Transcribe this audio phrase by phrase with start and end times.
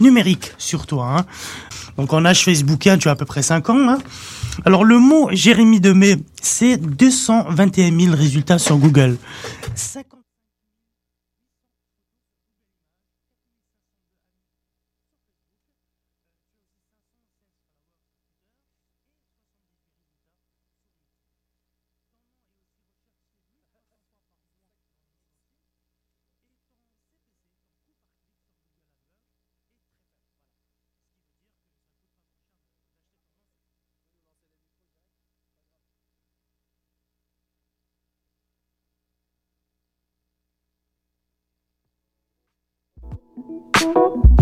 [0.00, 1.16] numérique sur toi.
[1.18, 1.24] hein.
[1.96, 3.88] Donc en âge facebookien, tu as à peu près 5 ans.
[3.88, 3.98] hein.
[4.64, 9.16] Alors le mot Jérémy Demey, c'est 221 000 résultats sur Google.
[9.74, 10.23] 50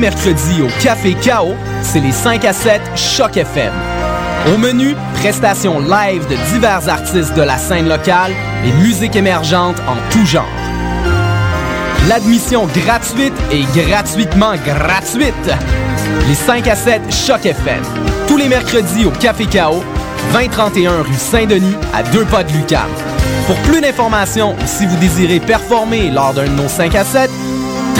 [0.00, 3.72] Mercredis au Café Chaos, c'est les 5 à 7 Choc FM.
[4.52, 8.32] Au menu, prestations live de divers artistes de la scène locale
[8.64, 10.48] et musique émergente en tout genre.
[12.08, 15.34] L'admission gratuite et gratuitement gratuite.
[16.28, 17.82] Les 5 à 7 Choc FM.
[18.26, 19.84] Tous les mercredis au Café Chaos,
[20.32, 22.88] 2031 rue Saint-Denis, à deux pas de Lucam.
[23.46, 27.30] Pour plus d'informations ou si vous désirez performer lors d'un de nos 5 à 7,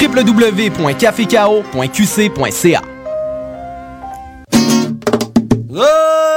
[0.01, 2.83] www.cafecao.qc.ca.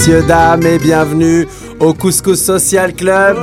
[0.00, 1.46] Messieurs, dames et bienvenue
[1.78, 3.36] au Couscous Social Club.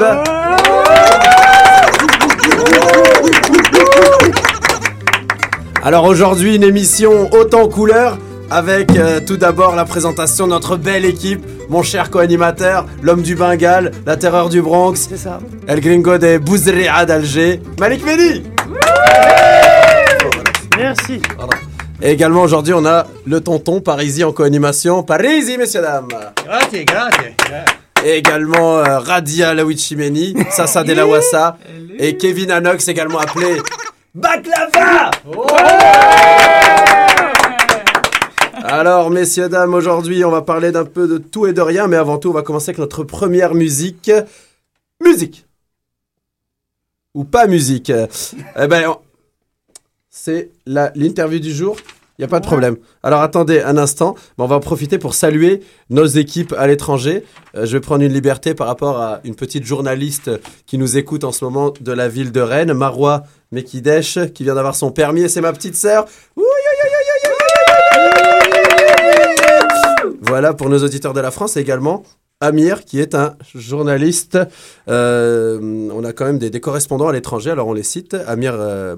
[5.84, 8.18] Alors aujourd'hui une émission en couleur
[8.50, 13.36] avec euh, tout d'abord la présentation de notre belle équipe, mon cher co-animateur, l'homme du
[13.36, 15.38] Bengale, la terreur du Bronx, ça.
[15.68, 18.42] El Gringo de Bouzria d'Alger, Malik Mehdi.
[20.76, 21.22] Merci.
[21.38, 21.67] Voilà.
[22.02, 25.02] Et également aujourd'hui, on a le tonton Parisi en co-animation.
[25.02, 26.08] Parisi, messieurs, dames.
[26.46, 27.34] Grazie, grazie.
[28.06, 31.58] Et également euh, Radia Lawichimeni, Sasa De La Wassa
[31.98, 33.58] et Kevin Anox, également appelé
[34.14, 35.10] Baklava
[38.64, 41.98] Alors, messieurs, dames, aujourd'hui, on va parler d'un peu de tout et de rien, mais
[41.98, 44.12] avant tout, on va commencer avec notre première musique.
[45.04, 45.48] Musique
[47.16, 48.96] Ou pas musique Eh ben,
[50.18, 51.78] c'est l'interview du jour.
[52.18, 52.78] Il n'y a pas de problème.
[53.04, 55.62] Alors attendez un instant, on va en profiter pour saluer
[55.92, 57.24] nos équipes à l'étranger.
[57.56, 60.32] Euh, je vais prendre une liberté par rapport à une petite journaliste
[60.66, 64.56] qui nous écoute en ce moment de la ville de Rennes, Marois Mekidesh, qui vient
[64.56, 66.08] d'avoir son permis c'est ma petite sœur.
[70.22, 72.04] Voilà pour nos auditeurs de la France également
[72.40, 74.38] Amir, qui est un journaliste.
[74.88, 78.16] Euh, on a quand même des, correspondants à l'étranger, alors on les cite.
[78.28, 78.96] Amir euh,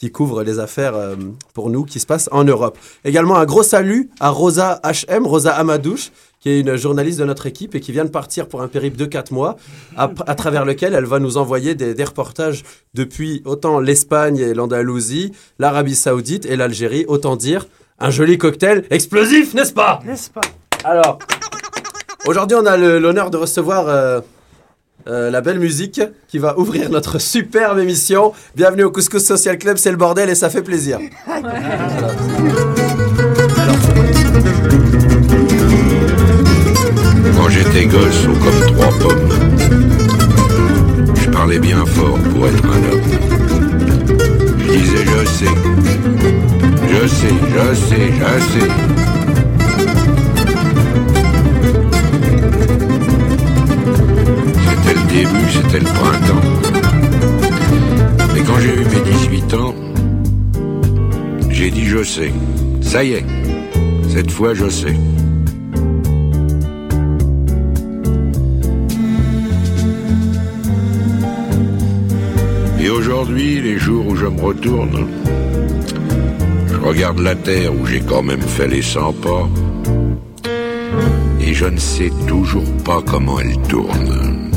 [0.00, 1.14] qui couvre les affaires euh,
[1.52, 2.78] pour nous qui se passent en Europe.
[3.04, 6.10] Également un gros salut à Rosa HM, Rosa Amadouche,
[6.40, 8.96] qui est une journaliste de notre équipe et qui vient de partir pour un périple
[8.96, 9.56] de 4 mois,
[9.98, 12.62] à, à travers lequel elle va nous envoyer des, des reportages
[12.94, 17.04] depuis autant l'Espagne et l'Andalousie, l'Arabie Saoudite et l'Algérie.
[17.06, 17.66] Autant dire
[17.98, 20.00] un joli cocktail explosif, n'est-ce pas?
[20.06, 20.40] N'est-ce pas?
[20.82, 21.18] Alors,
[22.26, 24.22] aujourd'hui, on a l'honneur de recevoir euh,
[25.06, 28.32] euh, la belle musique qui va ouvrir notre superbe émission.
[28.54, 30.98] Bienvenue au Couscous Social Club, c'est le bordel et ça fait plaisir.
[37.36, 39.28] Quand j'étais gosse, ou comme trois pommes,
[41.22, 43.02] je parlais bien fort pour être un homme.
[44.58, 45.54] Je disais je sais,
[46.92, 49.49] je sais, je sais, je sais.
[55.12, 56.46] Début, c'était le printemps.
[58.34, 59.74] Mais quand j'ai eu mes 18 ans,
[61.50, 62.32] j'ai dit je sais.
[62.80, 63.24] Ça y est,
[64.08, 64.96] cette fois je sais.
[72.82, 75.06] Et aujourd'hui, les jours où je me retourne,
[76.68, 79.48] je regarde la terre où j'ai quand même fait les 100 pas,
[81.40, 84.49] et je ne sais toujours pas comment elle tourne.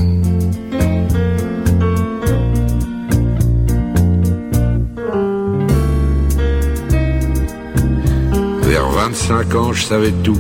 [9.05, 10.39] 25 ans, je savais tout.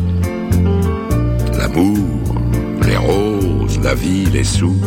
[1.57, 1.97] L'amour,
[2.87, 4.79] les roses, la vie, les sous.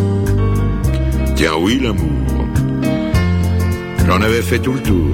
[1.35, 2.47] Tiens oui, l'amour.
[4.07, 5.11] J'en avais fait tout le tour.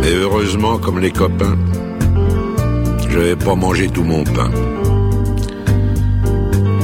[0.00, 1.58] Mais heureusement, comme les copains,
[3.06, 4.50] je n'avais pas mangé tout mon pain.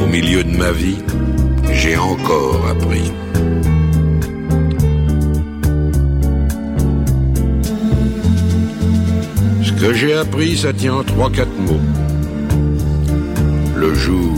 [0.02, 0.98] Au milieu de ma vie,
[1.72, 3.10] j'ai encore appris.
[9.82, 11.86] Que j'ai appris, ça tient en trois, quatre mots.
[13.74, 14.32] Le jour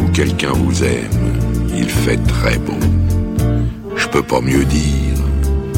[0.00, 1.38] où quelqu'un vous aime,
[1.76, 2.82] il fait très beau.
[3.94, 5.16] Je peux pas mieux dire,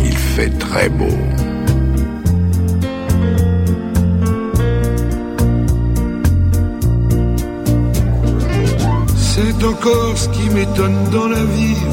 [0.02, 1.18] il fait très beau.
[9.14, 11.84] C'est encore ce qui m'étonne dans la vie.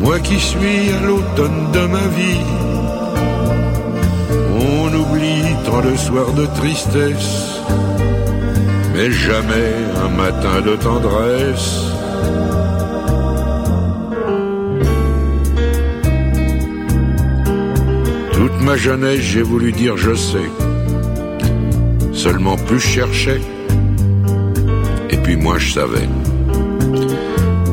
[0.00, 2.67] Moi qui suis à l'automne de ma vie.
[4.98, 7.60] Oublie tant de soirs de tristesse,
[8.94, 9.72] mais jamais
[10.04, 11.84] un matin de tendresse.
[18.32, 20.50] Toute ma jeunesse, j'ai voulu dire je sais.
[22.12, 23.40] Seulement plus je cherchais,
[25.10, 26.08] et puis moi je savais.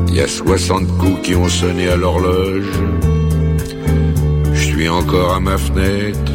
[0.10, 2.72] Il y a 60 coups qui ont sonné à l'horloge.
[4.54, 6.35] Je suis encore à ma fenêtre.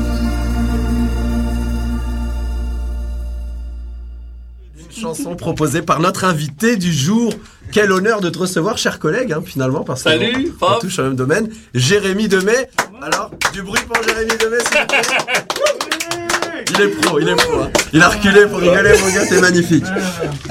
[5.15, 7.33] Chanson proposée par notre invité du jour.
[7.71, 10.79] Quel honneur de te recevoir, cher collègue, hein, finalement, parce Salut, on Fab.
[10.79, 11.49] touche au même domaine.
[11.73, 12.69] Jérémy Demet.
[13.01, 16.65] Alors, du bruit pour Jérémy Demet, s'il vous plaît.
[16.73, 17.61] Il est pro, il est pro.
[17.61, 17.69] hein.
[17.93, 19.83] Il a reculé pour rigoler, mon gars, t'es magnifique.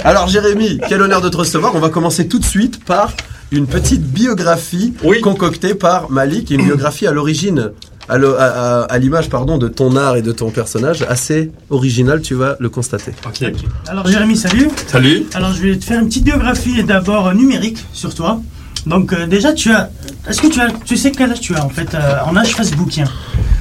[0.05, 1.75] Alors, Jérémy, quel honneur de te recevoir.
[1.75, 3.13] On va commencer tout de suite par
[3.53, 5.21] une petite biographie Oui.
[5.21, 7.73] concoctée par Malik, une biographie à l'origine,
[8.11, 11.51] à, le- à- à- à l'image pardon de ton art et de ton personnage, assez
[11.71, 13.13] original, tu vas le constater.
[13.27, 13.43] Ok.
[13.89, 14.69] Alors Jérémy, salut.
[14.87, 15.25] Salut.
[15.35, 18.41] Alors je vais te faire une petite biographie d'abord euh, numérique sur toi.
[18.87, 19.91] Donc euh, déjà tu as,
[20.29, 22.55] est-ce que tu as, tu sais quel âge tu as en fait euh, en âge
[22.55, 23.05] facebookien?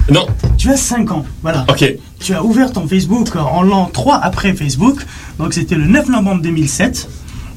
[0.09, 0.25] Non.
[0.57, 1.65] Tu as 5 ans, voilà.
[1.69, 1.85] Ok.
[2.19, 5.05] Tu as ouvert ton Facebook en l'an 3 après Facebook,
[5.37, 7.07] donc c'était le 9 novembre 2007.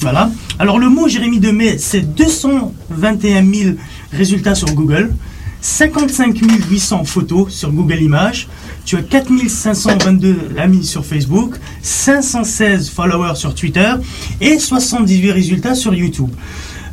[0.00, 0.28] Voilà.
[0.58, 3.70] Alors le mot Jérémy Demey, c'est 221 000
[4.12, 5.10] résultats sur Google,
[5.62, 8.48] 55 800 photos sur Google Images,
[8.84, 13.94] tu as 4 522 amis sur Facebook, 516 followers sur Twitter
[14.40, 16.30] et 78 résultats sur YouTube.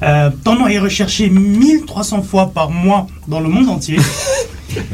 [0.04, 3.98] Euh, ton nom est recherché 1300 fois par mois dans le monde entier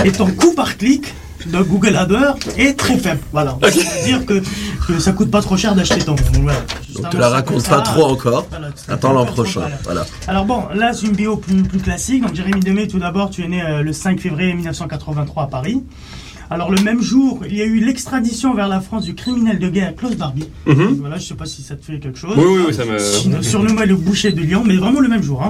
[0.04, 1.14] et ton coût par clic
[1.48, 3.20] de Google AdWords est très faible.
[3.32, 3.58] Voilà.
[3.62, 4.42] C'est-à-dire que,
[4.88, 6.60] que ça coûte pas trop cher d'acheter ton voilà.
[6.96, 8.48] Donc te la mot raconte comme pas trop encore.
[8.50, 9.62] Voilà, tu- Attends l'an trop, prochain.
[9.84, 10.06] voilà.
[10.28, 12.22] Alors bon, là c'est une bio plus, plus classique.
[12.24, 15.84] Donc Jérémy Demey, tout d'abord, tu es né euh, le 5 février 1983 à Paris.
[16.52, 19.68] Alors le même jour, il y a eu l'extradition vers la France du criminel de
[19.68, 20.48] guerre Klaus Barbie.
[20.68, 20.98] Mhm.
[21.00, 22.36] Voilà, je sais pas si ça te fait quelque chose.
[22.38, 23.42] Oui, oui, oui, ça me.
[23.42, 25.42] Surnommé le boucher de Lyon, mais vraiment le même jour.
[25.44, 25.50] hein.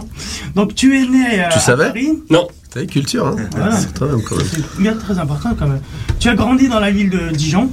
[0.55, 1.87] Donc tu es né euh, Tu à savais?
[1.87, 2.13] Paris.
[2.29, 2.47] Non.
[2.81, 3.71] Une culture, hein Voilà.
[3.71, 3.89] C'est.
[3.93, 5.81] C'est très important quand même.
[6.19, 7.69] Tu as grandi dans la ville de Dijon.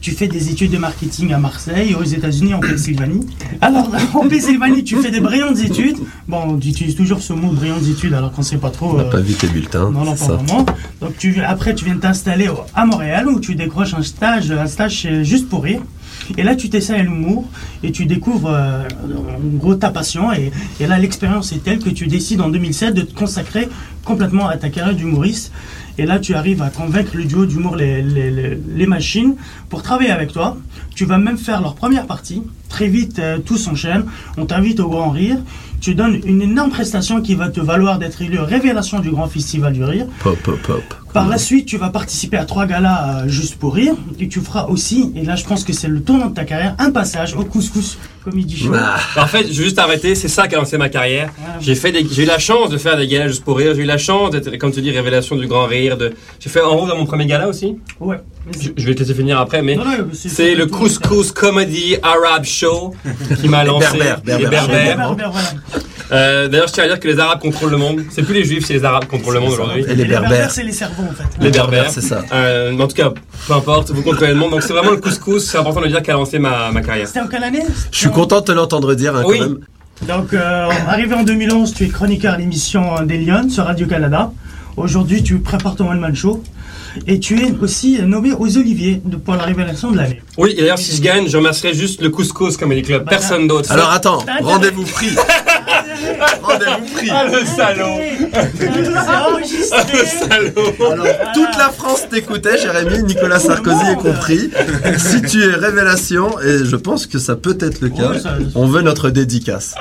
[0.00, 3.26] Tu fais des études de marketing à Marseille, aux États-Unis, en Pennsylvanie.
[3.62, 5.96] Alors, en Pennsylvanie, tu fais des brillantes études.
[6.28, 8.90] Bon, tu utilises toujours ce mot brillantes études alors qu'on sait pas trop.
[8.90, 9.90] On n'a euh, pas vu tes bulletins.
[9.90, 10.66] non, non, c'est pas vraiment.
[11.00, 14.66] Donc tu, après, tu viens de t'installer à Montréal où tu décroches un stage, un
[14.66, 15.80] stage Juste pour rire.
[16.36, 17.44] Et là, tu t'essayes à l'humour
[17.82, 20.30] et tu découvres euh, en gros ta passion.
[20.32, 20.50] Et,
[20.86, 23.68] là, l'expérience est telle que tu décides en 2007 de te consacrer
[24.04, 25.52] complètement à ta carrière d'humoriste.
[25.96, 29.34] Et là, tu arrives à convaincre le duo d'humour les, les machines
[29.68, 30.56] pour travailler avec toi.
[30.94, 32.42] Tu vas même faire leur première partie.
[32.68, 34.04] Très vite, euh, tout s'enchaîne.
[34.36, 35.38] On t'invite au Grand Rire.
[35.80, 39.72] Tu donnes une énorme prestation qui va te valoir d'être élu révélation du Grand Festival
[39.72, 40.06] du Rire.
[40.20, 40.82] Pop, pop, pop.
[41.12, 43.94] Par la suite, tu vas participer à trois galas euh, juste pour rire.
[44.18, 46.74] Et tu feras aussi, et là je pense que c'est le tournant de ta carrière,
[46.78, 47.96] un passage au couscous
[48.30, 48.72] Comedy Show.
[48.74, 51.30] Ah, En fait, je vais juste arrêter, c'est ça qui a lancé ma carrière.
[51.38, 51.54] Voilà.
[51.60, 53.74] J'ai fait des, j'ai eu la chance de faire des galas juste pour rire.
[53.74, 55.96] J'ai eu la chance d'être, comme tu dis, révélation du grand rire.
[55.96, 57.76] De, j'ai fait en haut dans mon premier gala aussi.
[58.00, 58.16] Ouais.
[58.60, 61.96] Je, je vais te laisser finir après, mais Non, non, c'est- c'est le Couscous Comedy
[62.02, 62.94] Arab Show
[63.40, 63.98] qui m'a lancé.
[63.98, 64.50] berbères, berbères.
[64.50, 64.96] Berbères.
[64.96, 65.48] berbères, voilà.
[66.10, 68.02] Euh, d'ailleurs, je tiens à dire que les Arabes contrôlent le monde.
[68.10, 69.84] C'est plus les Juifs, c'est les Arabes qui contrôlent le monde aujourd'hui.
[69.86, 70.50] Et les berbères.
[70.50, 71.24] c'est les cerveaux en fait.
[71.44, 71.90] Les berbères.
[71.90, 72.22] c'est ça.
[72.32, 73.12] Euh, en tout cas,
[73.46, 74.52] peu importe, vous contrôlez le monde.
[74.52, 77.06] Donc c'est vraiment le couscous, c'est important de dire, qui a lancé ma, ma carrière.
[77.06, 77.62] C'était en quelle année?
[77.92, 79.38] Je suis content de te l'entendre dire hein, Oui.
[79.38, 79.58] quand même.
[80.06, 84.32] Donc, euh, arrivé en 2011, tu es chroniqueur à l'émission des Lions sur Radio-Canada.
[84.76, 86.42] Aujourd'hui, tu prépares ton One Man Show.
[87.06, 90.20] Et tu es aussi nommé aux Oliviers de- pour la révélation de l'année.
[90.36, 93.06] Oui, et d'ailleurs, si je gagne, je remercierai juste le couscous Comedy Club.
[93.08, 93.70] Personne d'autre.
[93.70, 95.10] Alors attends, rendez-vous pris.
[96.42, 97.10] rendez-vous pris.
[97.10, 98.00] Ah, le salaud
[98.58, 100.06] C'est enregistré.
[100.06, 104.50] Salaud Alors, toute la France t'écoutait, Jérémy, Nicolas Sarkozy est compris.
[104.98, 108.12] Si tu es révélation, et je pense que ça peut être le cas,
[108.54, 109.74] on veut notre dédicace.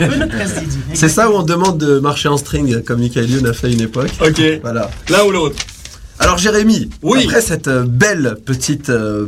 [0.00, 0.78] On veut notre casse dédiée.
[0.94, 3.80] C'est ça où on demande de marcher en string, comme Michael Youn a fait une
[3.80, 4.10] époque.
[4.20, 4.90] Ok, Voilà.
[5.10, 5.56] l'un ou l'autre.
[6.24, 7.24] Alors Jérémy, Oui.
[7.26, 9.26] après cette euh, belle petite euh,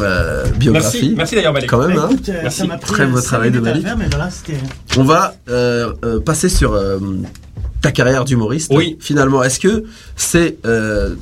[0.00, 1.68] euh, biographie, Merci, merci d'ailleurs, Malik.
[1.68, 2.58] quand même, hein, Écoute, Merci.
[2.60, 3.82] ça m'a pris Très beau cinq travail de Malik.
[3.82, 4.56] faire, mais voilà, c'était.
[4.96, 6.98] on va euh, euh, passer sur euh,
[7.82, 8.72] ta carrière d'humoriste.
[8.74, 8.96] Oui.
[8.98, 9.84] Finalement, est-ce que
[10.16, 11.14] c'est euh,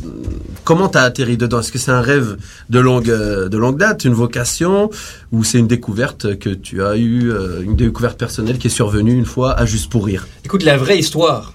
[0.63, 1.59] comment t'as atterri dedans?
[1.59, 2.37] Est-ce que c'est un rêve
[2.69, 4.91] de longue euh, de longue date, une vocation,
[5.33, 9.15] ou c'est une découverte que tu as eu, euh, une découverte personnelle qui est survenue
[9.15, 10.29] une fois à juste pour rire?
[10.45, 11.55] Écoute, la vraie histoire.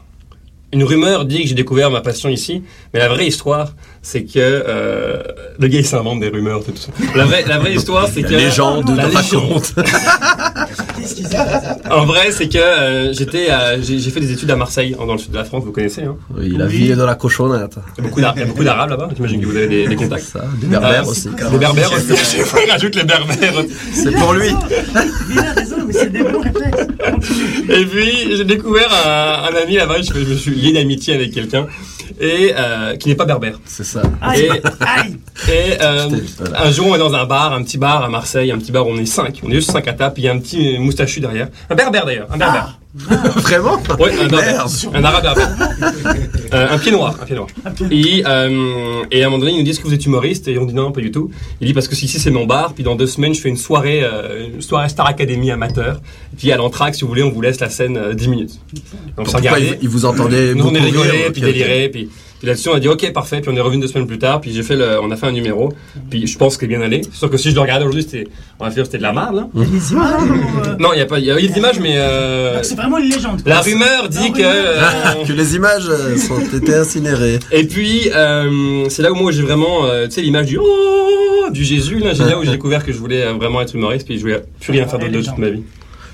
[0.73, 4.31] Une rumeur dit que j'ai découvert ma passion ici, mais la vraie histoire, c'est que
[4.39, 5.23] euh,
[5.57, 6.89] le gars il s'invente des rumeurs, tout ça.
[7.15, 9.51] La vraie, la vraie histoire, c'est La que légende la le légende.
[9.51, 9.73] raconte.
[10.97, 14.31] Qu'est-ce qui s'est passé En vrai, c'est que euh, j'étais, à- j'ai j'ai fait des
[14.33, 16.03] études à Marseille, dans le sud de la France, vous connaissez.
[16.03, 16.17] Hein.
[16.35, 16.75] Oui, la Oui.
[16.77, 17.75] vie est dans la cochonnette.
[17.97, 19.09] Il y a beaucoup d'A- il y a beaucoup d'arabes là-bas.
[19.15, 20.23] J'imagine que vous avez des, des contacts.
[20.25, 21.29] Ça, des berbères Euh, aussi.
[21.29, 22.07] Des berbères aussi.
[22.65, 23.55] Je rajoute les berbères.
[23.57, 23.69] aussi.
[23.93, 24.49] C'est pour lui.
[25.31, 26.87] Il a raison, mais c'est des bons réflexes.
[27.69, 31.31] Et puis, j'ai découvert un, un ami là-bas, je, je me suis lié d'amitié avec
[31.31, 31.67] quelqu'un,
[32.19, 33.59] et euh, qui n'est pas berbère.
[33.65, 34.01] C'est ça.
[34.21, 34.49] Aïe, Et,
[34.85, 35.17] aïe.
[35.49, 36.09] et euh,
[36.55, 38.87] un jour, on est dans un bar, un petit bar à Marseille, un petit bar
[38.87, 39.41] où on est cinq.
[39.43, 41.49] On est juste cinq à table, puis il y a un petit moustachu derrière.
[41.69, 42.79] Un berbère d'ailleurs, un berbère.
[43.35, 44.27] Vraiment un.
[44.29, 44.69] Merde.
[44.93, 45.49] Un arabe berbère.
[46.53, 47.47] Euh, un pied noir, un pied noir.
[47.91, 50.47] Et, euh, et à un moment donné, il nous dit est-ce que vous êtes humoriste
[50.47, 51.29] Et on dit non, pas du tout.
[51.59, 53.57] Il dit parce que ici c'est mon bar, puis dans deux semaines je fais une
[53.57, 55.97] soirée, euh, une soirée Star Academy amateur.
[56.33, 58.51] Et puis à l'entraque, si vous voulez, on vous laisse la scène euh, 10 minutes.
[58.71, 58.81] Donc
[59.17, 59.77] on s'est Pourquoi regardé.
[59.81, 62.73] il, il vous entendait Nous, on beaucoup est rigolé, puis déliré, puis Puis là-dessus, on
[62.75, 63.39] a dit ok, parfait.
[63.41, 64.41] Puis on est revenu deux semaines plus tard.
[64.41, 65.71] Puis j'ai fait le, on a fait un numéro.
[66.09, 67.01] Puis je pense qu'il est bien allé.
[67.03, 68.27] C'est sûr que si je le regardais aujourd'hui, c'était,
[68.59, 69.35] on va dire, c'était de la merde.
[69.35, 69.47] Là.
[69.55, 70.33] Il y a des images ou,
[70.67, 72.75] euh, Non, il y a pas, il y a, a des images, mais euh, C'est
[72.75, 73.41] vraiment une légende.
[73.41, 73.49] quoi.
[73.53, 74.41] la rumeur dit que.
[74.41, 77.39] euh, que les images euh, sont été incinérées.
[77.51, 81.49] Et puis, euh, c'est là où moi j'ai vraiment, euh, tu sais, l'image du oh,
[81.51, 81.99] du Jésus.
[81.99, 84.05] Là, c'est là où j'ai découvert que je voulais vraiment être humoriste.
[84.07, 85.63] Puis je voulais plus rien faire d'autre de toute ma vie.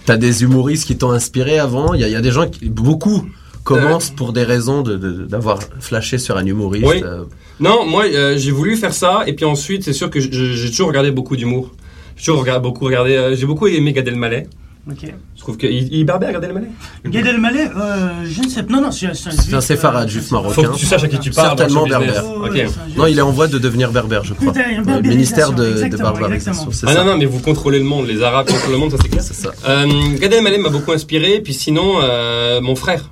[0.05, 1.93] T'as des humoristes qui t'ont inspiré avant.
[1.93, 3.23] Il y, y a des gens qui, beaucoup
[3.63, 6.85] commencent pour des raisons de- de- d'avoir flashé sur un humoriste.
[6.87, 7.01] Oui.
[7.03, 7.23] euh,
[7.59, 9.23] Non, moi euh, j'ai voulu faire ça.
[9.27, 11.71] Et puis ensuite, c'est sûr que j'ai toujours regardé beaucoup d'humour.
[12.17, 13.15] J'ai toujours regardé, beaucoup regardé.
[13.15, 14.47] euh, j'ai beaucoup aimé Gad Elmaleh.
[14.89, 15.13] Ok.
[15.35, 16.67] Je trouve qu'il il est berbère, Gad Elmaleh?
[17.05, 18.73] Gad Elmaleh, euh, je ne sais pas.
[18.73, 20.53] Non, non, c'est c'est un C'est un juif, séfarade, euh, juif marocain.
[20.55, 21.51] Faut que tu saches à qui tu parles.
[21.51, 22.25] le Certainement berbère.
[22.25, 22.51] Ouais, Ok.
[22.53, 22.97] ouais, c'est un juif.
[22.97, 24.51] Non, il est en voie de devenir berbère, je crois.
[24.53, 28.07] Putain, Euh, ministère de, de barbarisation, exactement, Ah non, non, mais vous contrôlez le monde.
[28.07, 29.21] Les Arabes contrôlent le monde, ça c'est clair.
[29.23, 29.51] C'est ça.
[29.69, 29.85] Euh,
[30.19, 31.41] Gad Elmaleh m'a beaucoup inspiré.
[31.41, 33.11] Puis sinon, euh, mon frère.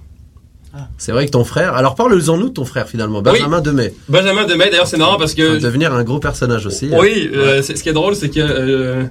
[0.98, 1.74] C'est vrai que ton frère.
[1.76, 3.94] Alors parle-en nous de ton frère finalement, Benjamin Demey.
[4.08, 6.90] Benjamin Demey, d'ailleurs, c'est marrant parce Il va que devenir un gros personnage aussi.
[6.94, 9.04] Oui, euh, c'est- ce qui est drôle, c'est que euh,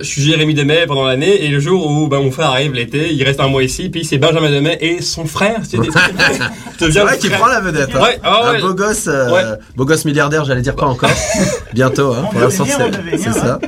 [0.00, 3.12] je suis Jérémy Demey pendant l'année et le jour où ben, mon frère arrive l'été,
[3.12, 5.60] il reste un mois ici, puis c'est Benjamin Demey et son frère.
[5.68, 5.76] C'est
[7.00, 7.90] vrai qu'il prend la vedette.
[7.94, 8.00] hein.
[8.00, 8.58] Ouais, ouais.
[8.58, 9.42] Un beau gosse, euh, Ouais.
[9.76, 11.10] beau gosse milliardaire, j'allais dire pas encore.
[11.74, 12.28] Bientôt, hein.
[12.30, 13.60] Pour l'instant, c'est on devait c'est bien, ça.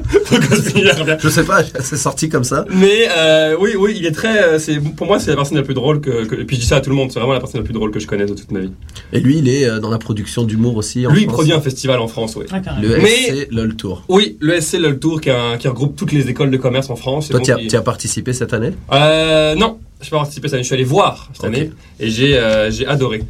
[1.20, 2.64] Je sais pas, c'est sorti comme ça.
[2.70, 4.42] Mais euh, oui, oui, il est très.
[4.42, 6.62] euh, C'est pour moi, c'est la personne la plus drôle que, que- Et puis je
[6.62, 7.10] dis ça à tout le monde.
[7.12, 8.72] C'est vraiment la personne la plus drôle que je connaisse de toute ma vie.
[9.12, 11.06] Et lui, il est dans la production d'humour aussi.
[11.06, 12.46] En Lui, il produit un festival en France, oui.
[12.52, 12.60] Ah.
[12.82, 13.08] Le Mais-
[13.44, 14.04] SC LOL Tour.
[14.08, 16.90] Oui, le SC Le Tour qui, a un- qui regroupe toutes les écoles de commerce
[16.90, 17.28] en France.
[17.28, 18.72] Toi, tu as, participé cette année?
[18.92, 20.62] Euh, non, je pas participé cette année.
[20.62, 23.22] Je suis allé voir cette année et j'ai euh, j'ai adoré.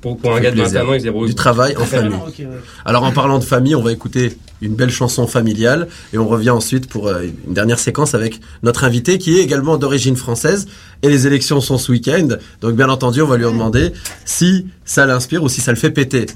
[0.00, 0.84] Pour, pour un gars de plaisir.
[0.84, 1.28] 21 ans, débrouille.
[1.30, 2.12] Du travail en famille.
[2.38, 2.46] ouais.
[2.84, 6.50] Alors en parlant de famille, on va écouter une belle chanson familiale et on revient
[6.50, 10.66] ensuite pour euh, une dernière séquence avec notre invité qui est également d'origine française
[11.02, 12.28] et les élections sont ce week-end.
[12.60, 13.92] Donc bien entendu, on va lui demander
[14.26, 16.26] si ça l'inspire ou si ça le fait péter.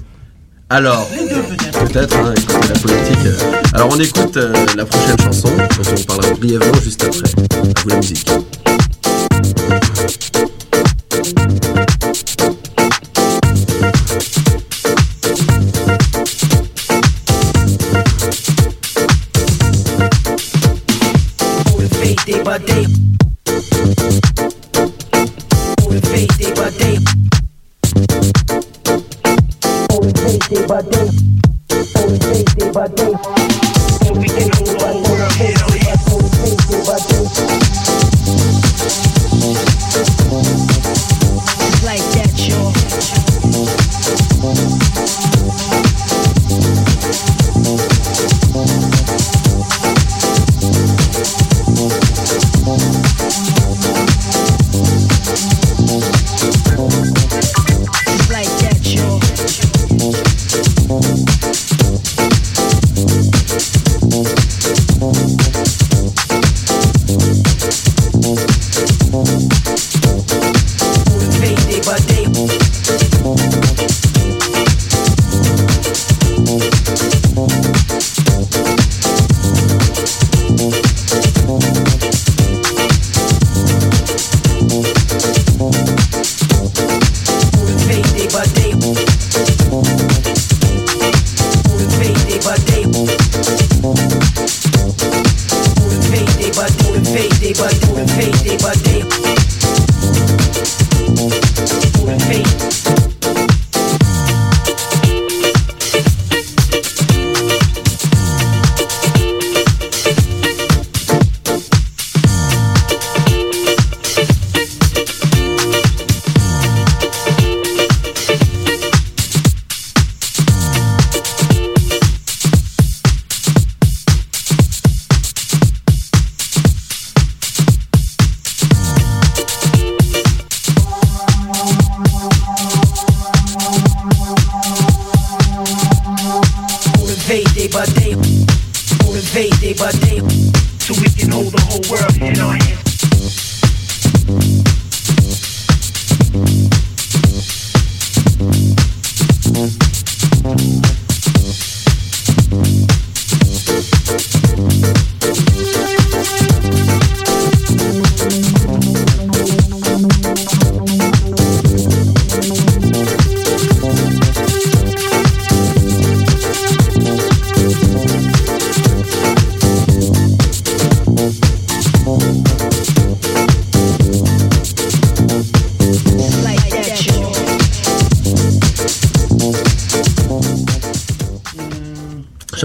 [0.71, 1.07] Alors,
[1.85, 3.25] peut-être, hein, écoutez, la politique.
[3.25, 3.51] euh.
[3.73, 7.29] Alors on écoute euh, la prochaine chanson dont on parlera brièvement juste après.
[7.29, 8.29] À la musique.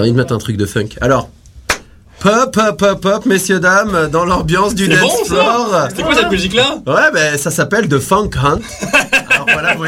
[0.04, 0.90] Envie de mettre un truc de funk.
[1.00, 1.28] Alors,
[2.20, 5.86] pop, pop, pop, pop, messieurs, dames, dans l'ambiance du C'est dance bon, floor.
[5.90, 6.78] C'était quoi cette musique-là?
[6.86, 8.60] Ouais, ben ça s'appelle The Funk Hunt.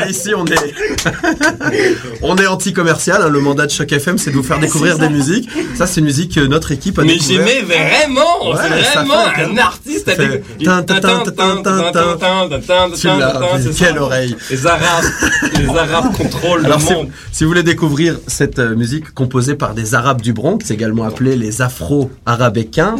[0.08, 0.56] Ici, on est,
[2.22, 3.22] on est anti-commercial.
[3.22, 3.28] hein.
[3.28, 5.48] Le mandat de Choc FM, c'est de vous faire découvrir des musiques.
[5.74, 7.46] Ça, c'est une musique que notre équipe a Mais découvert.
[7.46, 10.42] j'aimais vraiment Ouais, vraiment fait un artiste avec...
[13.78, 14.36] quelle oreille.
[14.50, 15.04] Les Arabes,
[15.58, 17.08] les Arabes contrôlent Alors, le si, monde.
[17.32, 21.36] si vous voulez découvrir cette euh, musique composée par des Arabes du Bronx, également appelés
[21.36, 22.96] les Afro-Arabécains,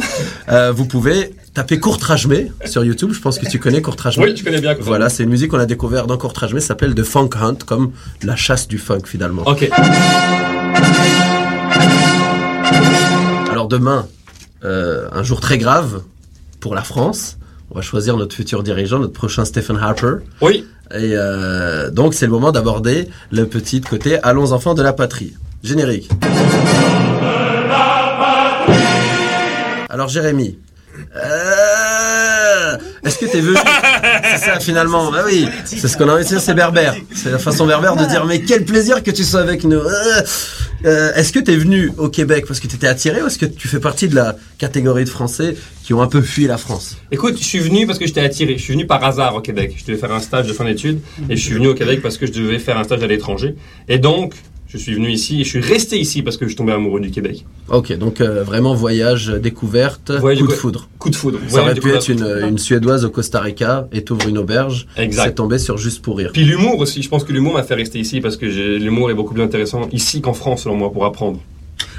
[0.49, 3.13] euh, vous pouvez taper Courtrajmé sur YouTube.
[3.13, 4.25] Je pense que tu connais Courtrajmé.
[4.25, 4.75] Oui, je connais bien.
[4.79, 7.93] Voilà, c'est une musique qu'on a découvert dans Courtrajmé, ça s'appelle The Funk Hunt, comme
[8.21, 9.41] la chasse du funk finalement.
[9.43, 9.67] Ok.
[13.49, 14.05] Alors demain,
[14.65, 16.03] euh, un jour très grave
[16.59, 17.39] pour la France.
[17.71, 20.17] On va choisir notre futur dirigeant, notre prochain Stephen Harper.
[20.41, 20.63] Oui.
[20.91, 25.33] Et euh, donc c'est le moment d'aborder le petit côté Allons enfants de la patrie.
[25.63, 26.11] Générique.
[29.89, 30.59] Alors Jérémy,
[31.15, 33.57] euh, est-ce que t'es venu
[34.23, 36.95] C'est ça finalement, bah oui, c'est ce qu'on a envie de dire, c'est berbère.
[37.15, 39.77] C'est la façon berbère de dire mais quel plaisir que tu sois avec nous.
[39.77, 40.21] Euh,
[40.85, 43.67] euh, est-ce que t'es venu au Québec parce que t'étais attiré ou est-ce que tu
[43.67, 46.97] fais partie de la catégorie de Français qui ont un peu fui la France?
[47.11, 48.57] Écoute, je suis venu parce que j'étais attiré.
[48.57, 49.73] Je suis venu par hasard au Québec.
[49.77, 52.17] Je devais faire un stage de fin d'études et je suis venu au Québec parce
[52.17, 53.55] que je devais faire un stage à l'étranger.
[53.87, 54.33] Et donc,
[54.67, 57.11] je suis venu ici et je suis resté ici parce que je tombais amoureux du
[57.11, 57.45] Québec.
[57.69, 60.89] Ok, donc euh, vraiment voyage, euh, découverte, Voyage coup de foudre.
[60.99, 61.39] Coup de foudre.
[61.47, 64.87] Ça aurait pu être une, une Suédoise au Costa Rica et t'ouvres une auberge.
[64.97, 65.23] Exact.
[65.25, 66.31] C'est tombé sur Juste pour rire.
[66.33, 67.01] Puis l'humour aussi.
[67.01, 69.87] Je pense que l'humour m'a fait rester ici parce que l'humour est beaucoup plus intéressant
[69.91, 71.39] ici qu'en France, selon moi, pour apprendre.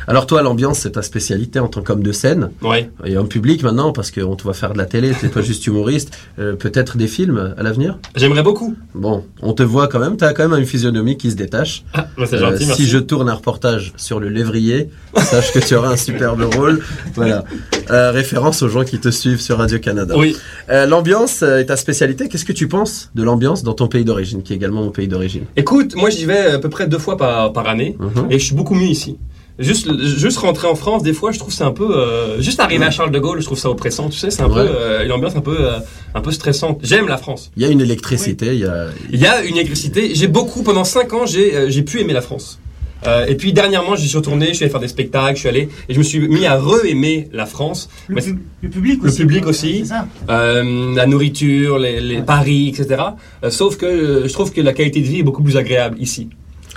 [0.09, 2.91] Alors toi, l'ambiance, c'est ta spécialité en tant qu'homme de scène Ouais.
[3.05, 5.67] et homme public maintenant, parce qu'on te voit faire de la télé, t'es pas juste
[5.67, 6.17] humoriste.
[6.39, 7.99] Euh, Peut-être des films à l'avenir?
[8.17, 8.75] J'aimerais beaucoup.
[8.95, 11.85] Bon, on te voit quand même, t'as quand même une physionomie qui se détache.
[11.93, 12.85] Ah, bah, c'est Euh, gentil, merci.
[12.85, 16.81] si je tourne un reportage sur le lévrier, sache que tu auras un superbe rôle.
[17.15, 17.45] Voilà.
[17.91, 20.15] Euh, référence aux gens qui te suivent sur Radio-Canada.
[20.17, 20.37] Oui.
[20.71, 22.29] L'ambiance est ta spécialité.
[22.29, 25.09] Qu'est-ce que tu penses de l'ambiance dans ton pays d'origine, qui est également mon pays
[25.09, 25.45] d'origine?
[25.57, 28.27] Écoute, moi j'y vais à peu près deux fois par, par année Mhm.
[28.31, 29.19] et je suis beaucoup mieux ici.
[29.59, 31.89] Juste, juste rentrer en France, des fois, je trouve c'est un peu.
[31.97, 34.09] euh, juste arriver à Charles de Gaulle, je trouve ça oppressant.
[34.09, 34.55] Tu sais, c'est un Ouais.
[34.55, 35.79] peu euh, une ambiance un peu, euh,
[36.15, 36.79] un peu stressante.
[36.85, 37.51] J'aime la France.
[37.57, 38.87] Il y a une électricité, il y a...
[39.11, 40.13] Il y a une électricité.
[40.15, 42.61] J'ai beaucoup, pendant cinq ans, j'ai euh, j'ai pu aimer la France.
[43.07, 45.49] Euh, et puis dernièrement, j'y suis retourné, je suis allé faire des spectacles, je suis
[45.49, 47.89] allé et je me suis mis à re-aimer la France.
[48.09, 49.19] Le, Mais pub- le public le aussi.
[49.21, 49.51] public quoi.
[49.51, 49.79] aussi.
[49.81, 50.09] C'est ça.
[50.31, 53.03] euh, la nourriture, les, les paris, etc.
[53.45, 55.97] Euh, sauf que euh, je trouve que la qualité de vie est beaucoup plus agréable
[56.01, 56.29] ici,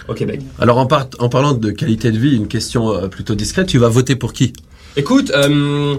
[0.08, 0.42] au Québec.
[0.60, 3.78] Alors en, par- en parlant de qualité de vie, une question euh, plutôt discrète, tu
[3.78, 4.54] vas voter pour qui?
[4.98, 5.96] Écoute, euh,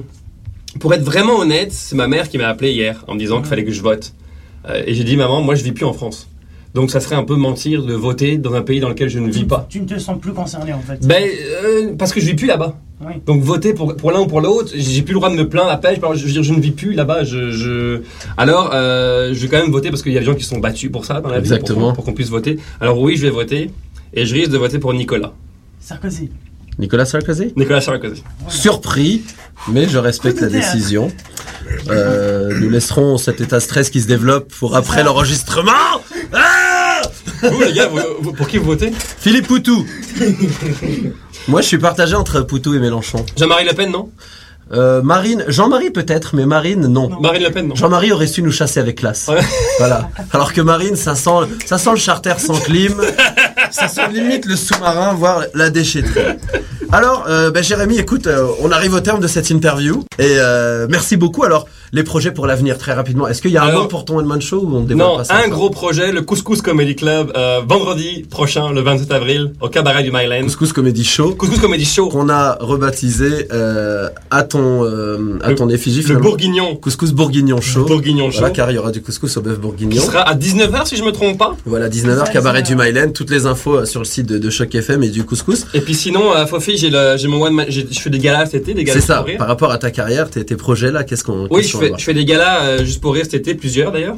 [0.81, 3.47] pour être vraiment honnête, c'est ma mère qui m'a appelé hier en me disant qu'il
[3.47, 4.13] fallait que je vote.
[4.69, 6.29] Euh, et j'ai dit, maman, moi je vis plus en France.
[6.75, 9.31] Donc ça serait un peu mentir de voter dans un pays dans lequel je ne
[9.31, 9.67] vis pas.
[9.69, 11.07] Tu ne te sens plus concerné en fait.
[11.07, 11.23] Ben,
[11.65, 12.79] euh, parce que je vis plus là-bas.
[13.05, 13.15] Oui.
[13.27, 15.69] Donc voter pour, pour l'un ou pour l'autre, j'ai plus le droit de me plaindre
[15.69, 15.97] après.
[15.97, 17.25] Je, je veux dire, je ne vis plus là-bas.
[17.25, 18.01] Je, je...
[18.39, 20.61] Alors, euh, je vais quand même voter parce qu'il y a des gens qui sont
[20.61, 21.89] battus pour ça dans la vie, Exactement.
[21.89, 22.59] pour, pour qu'on puisse voter.
[22.81, 23.71] Alors oui, je vais voter
[24.15, 25.33] et je risque de voter pour Nicolas.
[25.81, 26.31] Sarkozy.
[26.79, 28.23] Nicolas Sarkozy Nicolas Sarkozy.
[28.49, 29.23] Surpris,
[29.69, 31.13] mais je respecte la décision.
[31.91, 35.73] Euh, nous laisserons cet état de stress qui se développe pour après l'enregistrement.
[36.33, 37.03] Ah
[37.43, 39.85] Vous les gars, vous- vous- pour qui vous votez Philippe Poutou.
[41.49, 43.25] Moi, je suis partagé entre Poutou et Mélenchon.
[43.37, 44.11] Jean-Marie Le Pen, non
[44.73, 47.11] Euh, Marine, Jean-Marie peut-être, mais Marine non.
[47.21, 49.29] Marine Le Pen, non Jean-Marie aurait su nous chasser avec classe.
[49.29, 49.41] Ouais.
[49.79, 50.09] Voilà.
[50.33, 51.31] Alors que Marine, ça sent,
[51.67, 52.95] ça sent le charter sans clim.
[53.73, 56.39] Ça sent limite le sous-marin, voire la déchetterie.
[56.95, 60.05] Alors, euh, ben, Jérémy, écoute, euh, on arrive au terme de cette interview.
[60.19, 61.43] Et euh, merci beaucoup.
[61.43, 63.27] Alors, les projets pour l'avenir, très rapidement.
[63.29, 65.25] Est-ce qu'il y a un nom pour ton one-man show ou on dévoile Non, pas
[65.25, 69.69] ça un gros projet, le Couscous Comedy Club, euh, vendredi prochain, le 27 avril, au
[69.69, 70.43] cabaret du Myland.
[70.45, 75.55] Couscous Comedy Show Couscous Comedy Show, qu'on a rebaptisé euh, à ton euh, à Le-
[75.55, 76.17] ton effigie le.
[76.17, 76.77] Bourguignon.
[76.77, 77.85] Couscous Bourguignon Show.
[77.87, 78.41] Bourguignon Show.
[78.41, 79.91] Voilà, car il y aura du couscous au bœuf bourguignon.
[80.01, 81.57] Qui sera à 19h si je me trompe pas.
[81.65, 83.13] Voilà, 19h, ça, cabaret du Myland.
[83.13, 85.67] Toutes les infos sur le site de, de Choc FM et du couscous.
[85.75, 88.19] Et puis sinon, euh, Fofi, j'ai le, j'ai mon one man, j'ai- je fais des
[88.19, 89.39] galas cet été, des galas C'est ça, pour rire.
[89.39, 91.49] par rapport à ta carrière, tes, tes projets là, qu'est-ce qu'on.
[91.51, 93.91] Oui, qu'est-ce je fais, je fais des galas euh, juste pour rire cet été, plusieurs
[93.93, 94.17] d'ailleurs.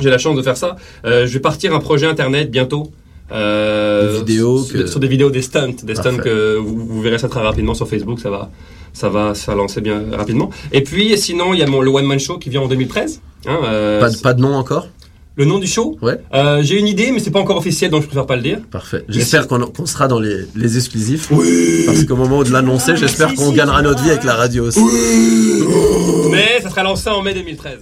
[0.00, 0.76] J'ai la chance de faire ça.
[1.04, 2.90] Euh, je vais partir un projet internet bientôt.
[3.30, 7.02] Euh, Des vidéos sur, que- sur des vidéos des stunts, des stunts que vous, vous
[7.02, 8.50] verrez ça très rapidement sur Facebook, ça va,
[8.94, 10.48] ça va, ça lancer bien rapidement.
[10.72, 13.20] Et puis sinon, il y a mon le one man show qui vient en 2013.
[13.46, 14.88] Hein, euh, Pas, de- pas de nom encore
[15.38, 15.96] Le nom du show.
[16.02, 16.18] Ouais.
[16.34, 18.58] Euh, J'ai une idée, mais c'est pas encore officiel, donc je préfère pas le dire.
[18.72, 19.04] Parfait.
[19.08, 21.28] J'espère qu'on sera dans les, les exclusifs.
[21.30, 21.84] Oui.
[21.86, 24.24] Parce qu'au moment de l'annoncer, Ah, j'espère si, qu'on si, gagnera ça notre vie avec
[24.24, 24.80] la radio aussi.
[26.30, 27.78] Mais ça sera lancé en mai 2013.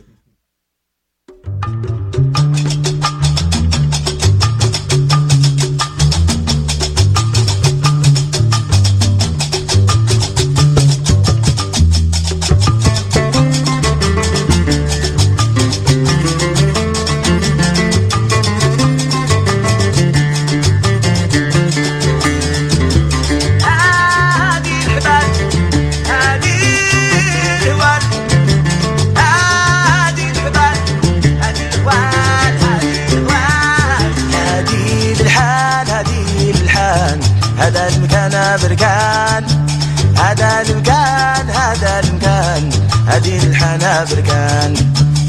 [44.11, 44.75] بركان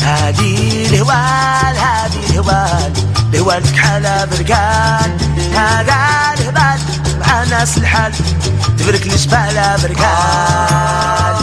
[0.01, 2.93] هذه الهوال هذه الهوال.
[3.33, 5.17] الهوال كحالة بركان.
[5.55, 5.97] هذا
[6.33, 6.79] الهبال
[7.19, 8.11] مع ناس الحال.
[8.77, 11.35] تبرك الجبال بركان.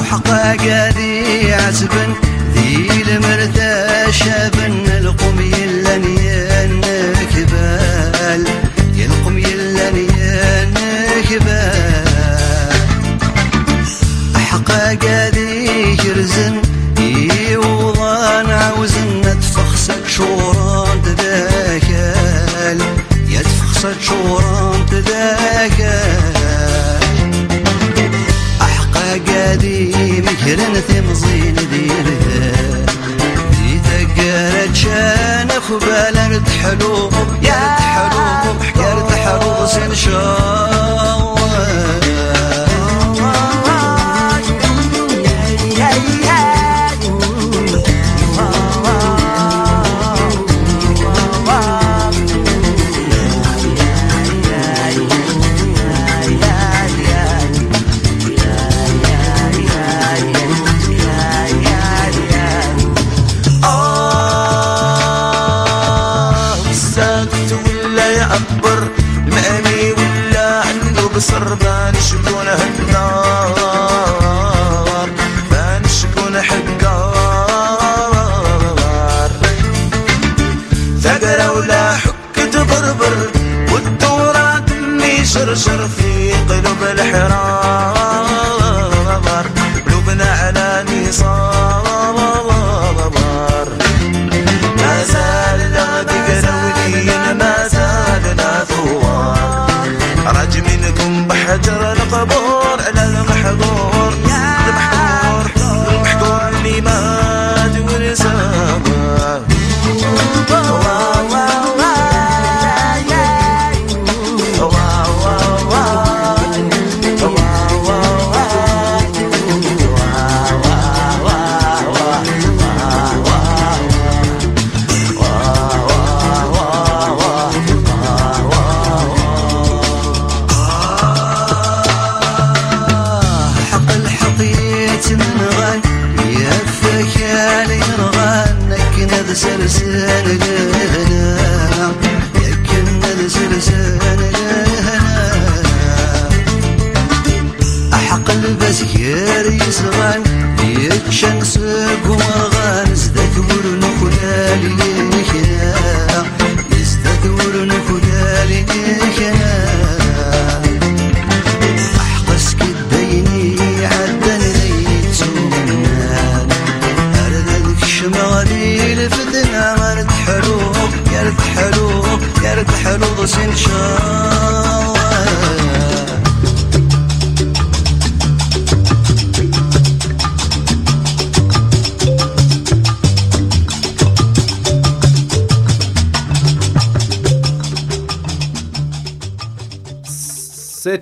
[0.00, 0.62] وحقق
[0.96, 2.14] ذي عزبن
[2.54, 4.12] ذي المرثى
[24.10, 26.00] شوران تذاقى
[28.62, 32.52] أحقى قديم كرن ثمزين ديرها
[33.50, 40.89] دي تقارت شانخ بلرد حلوب يرد حلوب يرد حلوب سنشار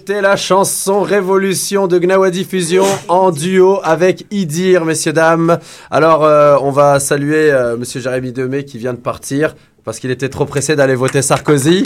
[0.08, 5.58] C'était la chanson Révolution de Gnawa Diffusion en duo avec Idir, messieurs, dames.
[5.90, 10.10] Alors, euh, on va saluer euh, monsieur Jérémy Demey qui vient de partir parce qu'il
[10.10, 11.82] était trop pressé d'aller voter Sarkozy.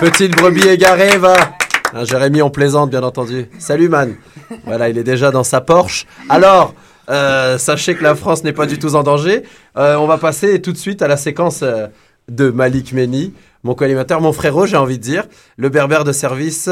[0.00, 1.34] Petite brebis égarée, va.
[1.94, 3.48] Hein, Jérémy, on plaisante, bien entendu.
[3.58, 4.14] Salut, man.
[4.66, 6.04] Voilà, il est déjà dans sa Porsche.
[6.28, 6.74] Alors,
[7.08, 9.44] euh, sachez que la France n'est pas du tout en danger.
[9.76, 11.64] On va passer tout de suite à la séquence
[12.28, 15.24] de Malik Meni, mon co-animateur, mon frérot, j'ai envie de dire,
[15.56, 16.70] le berbère de service.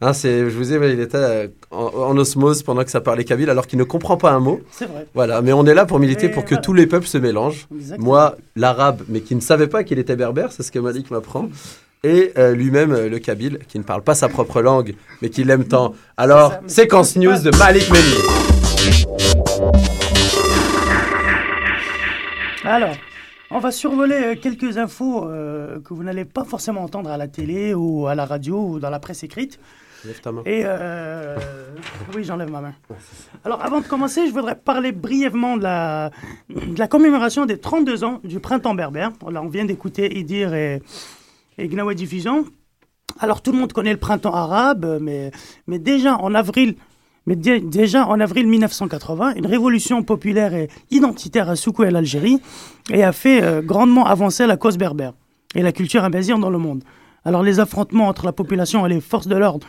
[0.00, 3.24] Hein, c'est, je vous ai, il était euh, en, en osmose pendant que ça parlait
[3.24, 4.60] kabyle, alors qu'il ne comprend pas un mot.
[4.70, 5.06] C'est vrai.
[5.14, 7.66] Voilà, mais on est là pour militer Et pour que tous les peuples se mélangent.
[7.74, 8.06] Exactement.
[8.06, 11.48] Moi, l'arabe, mais qui ne savait pas qu'il était berbère, c'est ce que Malik m'apprend.
[12.02, 15.44] Et euh, lui-même, euh, le kabyle, qui ne parle pas sa propre langue, mais qui
[15.44, 15.94] l'aime tant.
[16.18, 18.14] Alors, ça, séquence news de Malik Meni.
[22.64, 22.94] Alors,
[23.50, 27.28] on va survoler euh, quelques infos euh, que vous n'allez pas forcément entendre à la
[27.28, 29.58] télé ou à la radio ou dans la presse écrite.
[30.04, 30.42] Lève ta main.
[30.44, 31.36] Et euh,
[32.14, 32.74] oui, j'enlève ma main.
[33.44, 36.10] Alors, avant de commencer, je voudrais parler brièvement de la,
[36.50, 39.12] de la commémoration des 32 ans du printemps berbère.
[39.30, 40.82] Là, on vient d'écouter Idir et,
[41.56, 42.44] et Gnawa Diffusion.
[43.20, 45.30] Alors, tout le monde connaît le printemps arabe, mais,
[45.66, 46.76] mais déjà en avril.
[47.26, 52.38] Mais dé- déjà en avril 1980, une révolution populaire et identitaire a secoué l'Algérie
[52.92, 55.12] et a fait euh, grandement avancer la cause berbère.
[55.54, 56.82] et la culture amazigh dans le monde.
[57.24, 59.66] Alors les affrontements entre la population et les forces de l'ordre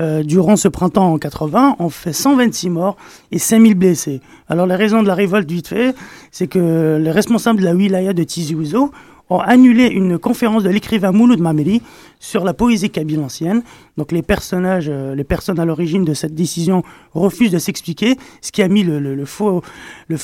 [0.00, 2.96] euh, durant ce printemps en 80 ont fait 126 morts
[3.30, 4.20] et 5000 blessés.
[4.48, 5.94] Alors les raisons de la révolte vite fait,
[6.32, 8.90] c'est que les responsables de la wilaya de Tizi Ouzou
[9.30, 11.82] ont annulé une conférence de l'écrivain Mouloud Mameli
[12.20, 13.62] sur la poésie kabyle ancienne.
[13.96, 18.52] Donc les personnages, euh, les personnes à l'origine de cette décision refusent de s'expliquer, ce
[18.52, 19.62] qui a mis le, feu,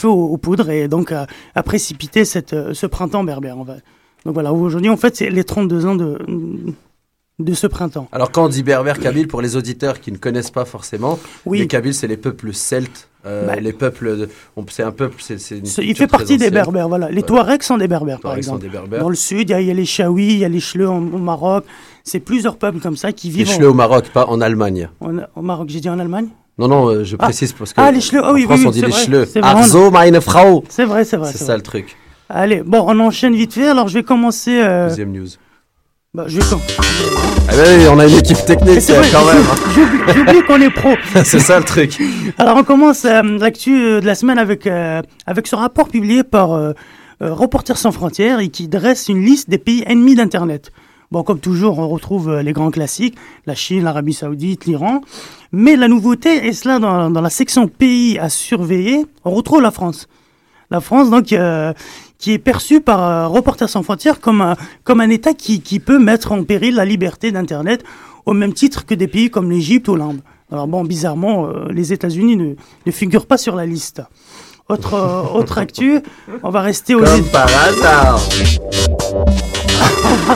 [0.09, 1.27] aux, poudres et donc a,
[1.65, 3.57] précipité euh, ce printemps berbère.
[3.57, 6.19] Donc voilà, aujourd'hui en fait c'est les 32 ans de,
[7.45, 8.09] de ce printemps.
[8.13, 11.59] Alors quand on dit berbère kabyle, pour les auditeurs qui ne connaissent pas forcément, Oui.
[11.59, 15.37] les kabyles c'est les peuples celtes, euh, Bah, les peuples, on- c'est un peuple, c'est
[15.83, 17.09] Il fait partie des berbères, voilà.
[17.11, 17.23] Les.
[17.23, 18.63] Touaregs sont des berbères, par exemple.
[18.63, 19.01] des berbères.
[19.01, 20.61] Dans le sud, il y, a- il y a les Chaouis, il y a les
[20.61, 21.65] Chleux au Maroc.
[22.05, 24.89] C'est plusieurs peuples comme ça qui Les vivent en- Chleux au Maroc, pas en Allemagne.
[25.01, 25.69] en- au Maroc.
[25.71, 26.27] J'ai dit en Allemagne?
[26.59, 27.25] Non, non, euh, je Ah.
[27.25, 28.87] précise parce que Ah, les Chleux, ah oui, en France oui, on oui, dit c'est
[28.87, 29.29] les Chleux.
[29.43, 30.65] Arzo, meine Frau.
[30.69, 31.31] C'est vrai, c'est vrai.
[31.31, 31.57] C'est c'est ça vrai.
[31.59, 31.97] le truc.
[32.29, 33.69] Allez, bon, on enchaîne vite fait.
[33.69, 34.59] Alors, je vais commencer.
[34.61, 35.29] euh, Deuxième news.
[36.15, 36.61] Bah, je com-
[37.49, 39.43] Ah ben oui, on a une équipe technique vrai, quand même.
[40.15, 40.91] j'oublie- qu'on est pro.
[41.25, 41.99] c'est ça le truc.
[42.37, 46.23] Alors on commence euh, l'actu euh, de la semaine avec, euh, avec ce rapport publié
[46.23, 46.73] par euh,
[47.21, 50.71] Reporters sans frontières et qui dresse une liste des pays ennemis d'Internet.
[51.13, 55.01] Bon, comme toujours, on retrouve les grands classiques, la Chine, l'Arabie Saoudite, l'Iran.
[55.53, 59.71] Mais la nouveauté est cela dans, dans la section pays à surveiller, on retrouve la
[59.71, 60.09] France.
[60.71, 61.73] La France, donc, euh,
[62.23, 65.81] qui est perçue par euh, Reporters sans frontières comme un, comme un État qui, qui
[65.81, 67.83] peut mettre en péril la liberté d'Internet
[68.27, 70.21] au même titre que des pays comme l'Égypte ou l'Inde.
[70.53, 72.55] Alors bon, bizarrement, euh, les États-Unis ne,
[72.87, 74.03] ne figurent pas sur la liste.
[74.69, 75.99] Autre, euh, autre actu,
[76.45, 78.21] on va rester aux Comme par hasard.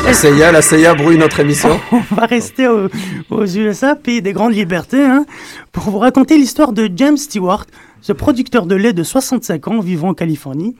[0.04, 1.78] La CIA, la CIA brouille notre émission.
[1.92, 2.88] on va rester aux,
[3.30, 5.24] aux USA, pays des grandes libertés, hein,
[5.70, 7.66] pour vous raconter l'histoire de James Stewart,
[8.00, 10.74] ce producteur de lait de 65 ans vivant en Californie,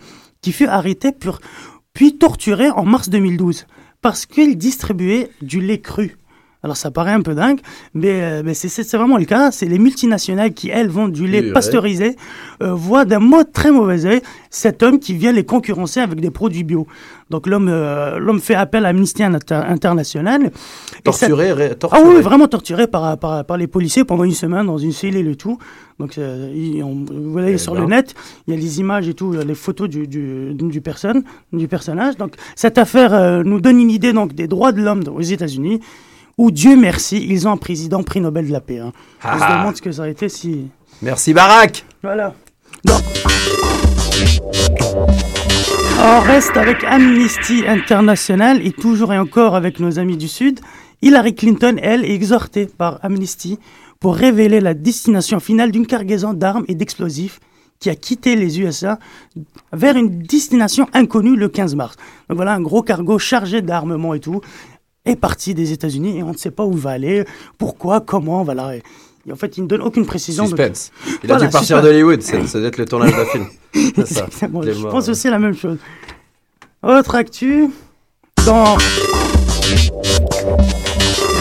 [0.47, 1.11] qui fut arrêté
[1.93, 3.67] puis torturé en mars 2012
[4.01, 6.19] parce qu'il distribuait du lait cru.
[6.67, 7.61] Alors ça paraît un peu dingue,
[7.95, 9.53] mais, euh, mais c'est- vraiment le cas.
[9.53, 12.17] C'est les multinationales qui, elles, vendent du lait Oui, pasteurisé,
[12.61, 16.33] euh, voient d'un mot très mauvais œil cet homme qui vient les concurrencer avec des
[16.33, 16.89] produits bio.
[17.31, 20.51] Donc l'homme euh, l'homme fait appel à Amnesty Inter- International.
[20.51, 24.67] Ça- Torturé, ré- ah oui, vraiment torturé par, par, par les policiers pendant une semaine
[24.67, 25.59] dans une cellule et tout.
[26.01, 27.83] Donc, euh, on- vous voyez Eh sur bien.
[27.83, 28.13] le net,
[28.49, 32.17] il y a les images et tout, les photos du, du, du, personne, du personnage.
[32.17, 35.81] Donc, cette affaire euh, nous donne une idée donc, des droits de l'homme aux États-Unis,
[36.39, 38.79] où, Dieu merci, ils ont un président prix Nobel de la paix.
[38.79, 38.93] hein.
[39.25, 39.59] On se Ah.
[39.59, 40.67] demande ce que ça aurait été si...
[41.03, 41.85] Merci Barack.
[42.03, 42.35] Voilà.
[42.85, 43.01] Donc,
[45.99, 50.61] on reste avec Amnesty International et toujours et encore avec nos amis du Sud.
[51.03, 53.59] Hillary Clinton, elle, est exhortée par Amnesty
[54.01, 57.41] pour révéler la destination finale d'une cargaison d'armes et d'explosifs
[57.79, 58.99] qui a quitté les USA
[59.73, 61.97] vers une destination inconnue le 15 mars.
[62.29, 64.41] Donc voilà, un gros cargo chargé d'armement et tout
[65.07, 67.25] est parti des États-Unis et on ne sait pas où il va aller,
[67.59, 68.77] pourquoi, comment, voilà.
[68.77, 68.83] Et
[69.33, 70.47] en fait, il ne donne aucune précision.
[70.47, 70.93] Suspense.
[71.23, 73.47] Il Voilà, a dû partir d'Hollywood, ça ça doit être le tournage d'un film.
[73.75, 73.81] Ça.
[74.03, 75.11] Exactement, Il je pense ouais.
[75.11, 75.79] aussi la même chose.
[76.83, 77.69] Autre actu,
[78.47, 78.77] dans,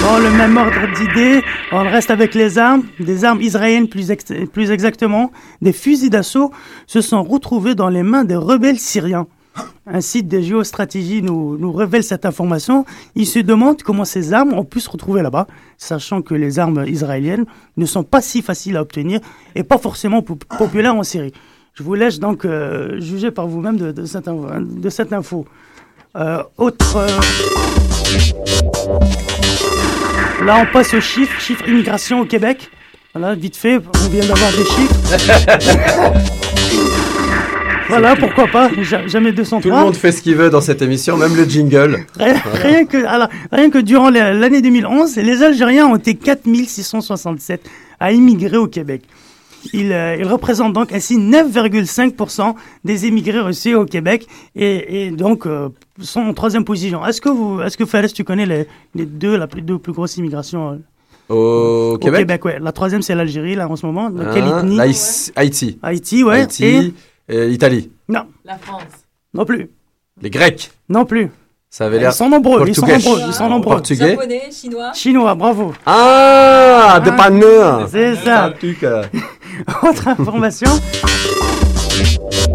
[0.02, 4.26] dans le même ordre d'idées, on reste avec les armes, des armes israéliennes plus, ex-
[4.52, 6.52] plus exactement, des fusils d'assaut
[6.88, 9.28] se sont retrouvés dans les mains des rebelles syriens.
[9.88, 12.86] Un site de géostratégie nous, révèle cette information.
[13.16, 15.46] Il se demande comment ces armes ont pu se retrouver là-bas,
[15.78, 17.46] sachant que les armes israéliennes
[17.78, 19.20] ne sont pas si faciles à obtenir
[19.54, 21.34] et pas forcément po- populaires en Syrie.
[21.76, 25.46] Je vous laisse donc euh, juger par vous-même de, cette, info-.
[26.16, 26.96] Euh, autre.
[26.98, 27.08] euh,
[30.46, 31.40] Là, on passe aux chiffres.
[31.40, 32.70] Chiffres immigration au Québec.
[33.14, 34.96] Voilà, vite fait, on vient d'avoir des chiffres.
[37.88, 38.70] voilà, pourquoi pas.
[38.82, 39.62] Ja- Jamais 203.
[39.62, 42.06] Tout le monde fait ce qu'il veut dans cette émission, même le jingle.
[42.20, 47.62] Rien, rien que, alors, rien que durant la- l'année 2011, les Algériens ont été 4667
[48.00, 49.04] à immigrer au Québec.
[49.74, 55.48] Ils, euh, ils représentent donc ainsi 9,5% des immigrés reçus au Québec et, et donc
[55.48, 55.70] euh,
[56.00, 57.04] sont en troisième position.
[57.06, 59.92] Est-ce que vous, est-ce que Falaise, tu connais les, les deux, la plus, deux plus
[59.94, 60.80] grosses immigrations
[61.32, 62.60] euh, Au au Québec, Québec ouais.
[62.62, 64.08] La troisième, c'est l'Algérie, là, en ce moment.
[64.16, 64.80] Hein, quelle ethnie?
[65.36, 65.80] Haïti.
[65.82, 66.42] Haïti, ouais.
[66.42, 66.94] Haïti, Et...
[67.30, 67.92] et l'Italie.
[68.10, 68.84] Non, La France.
[69.34, 69.70] non plus.
[70.22, 70.72] Les Grecs.
[70.90, 71.30] Non plus.
[71.70, 72.14] Ça avait Ils l'air.
[72.14, 73.04] sont nombreux, ils sont portugais.
[73.10, 73.76] nombreux, ils sont nombreux.
[73.76, 74.10] Portugais.
[74.12, 74.92] Japonais, chinois.
[74.94, 75.74] Chinois, bravo.
[75.86, 77.88] Ah, de Ah, panneaux.
[77.92, 78.54] C'est ça.
[78.64, 79.04] Euh,
[79.84, 80.70] Autre information.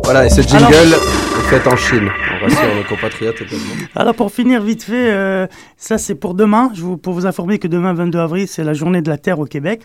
[0.04, 2.08] Voilà, et ce jingle Alors- est fait en Chine.
[2.40, 3.74] On rassure nos compatriotes également.
[3.94, 5.46] Alors pour finir vite fait, euh,
[5.76, 6.70] ça c'est pour demain.
[6.74, 9.38] Je vous, pour vous informer que demain 22 avril c'est la journée de la Terre
[9.38, 9.82] au Québec.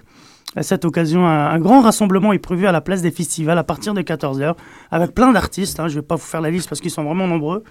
[0.56, 3.64] À cette occasion, un, un grand rassemblement est prévu à la place des festivals à
[3.64, 4.56] partir de 14h
[4.91, 5.80] avec plein d'artistes.
[5.80, 5.88] hein.
[5.89, 7.64] Je vais pas vous faire la liste parce qu'ils sont vraiment nombreux.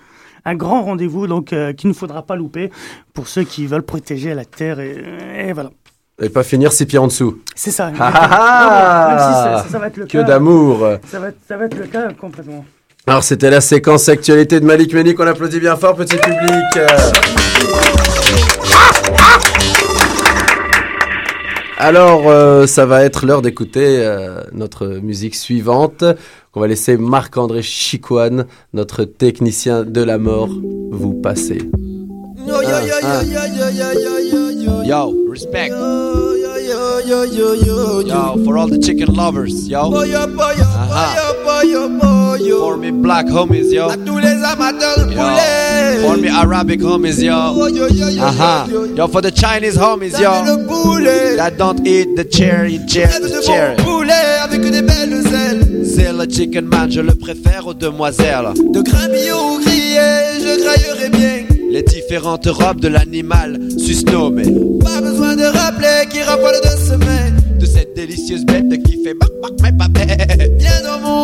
[0.45, 2.71] un grand rendez-vous donc euh, qu'il ne faudra pas louper
[3.15, 5.03] pour ceux qui veulent protéger la terre et,
[5.49, 5.71] et voilà.
[6.23, 7.41] Et pas finir six pieds en dessous.
[7.57, 7.91] C'est ça.
[7.99, 10.87] Ah ah ah Même si ça, ça va être le Que d'amour.
[11.11, 12.65] Ça va, être- ça va être le cas complètement.
[13.07, 16.79] Alors c'était la séquence actualité de Malik Menik, on applaudit bien fort petit public.
[21.79, 26.05] Alors euh, ça va être l'heure d'écouter euh, notre musique suivante
[26.53, 31.59] qu'on va laisser Marc-André Chicoine, notre technicien de la mort, vous passer.
[32.47, 35.71] Yo, yo, yo, Ah, yo, yo, yo, yo, yo, yo, Yo, respect.
[35.71, 39.91] yo, yo, yo, yo, yo, Yo, for all the chicken lovers, yo.
[41.55, 42.59] Boyo, boyo, boyo.
[42.59, 43.89] For me black homies, yo.
[43.89, 46.07] À tous les amateurs de poulet.
[46.07, 47.35] For me Arabic homies, yo.
[47.57, 48.67] Yo, yo, yo, yo, Aha.
[48.71, 48.95] yo, yo.
[48.97, 50.33] Yo, for the Chinese homies, yo.
[51.37, 53.77] That don't eat the cherry, the cherry.
[53.77, 55.85] bon poulet avec des belles ailes.
[55.85, 58.49] C'est le chicken man, je le préfère aux demoiselles.
[58.73, 60.01] De grain bio ou grillé,
[60.41, 61.45] je graillerai bien.
[61.71, 64.45] Les différentes robes de l'animal susnommé.
[64.85, 67.37] Pas besoin de rappeler qui raffole de semaine.
[67.59, 70.54] De cette délicieuse bête qui fait bac bac mais pas bête.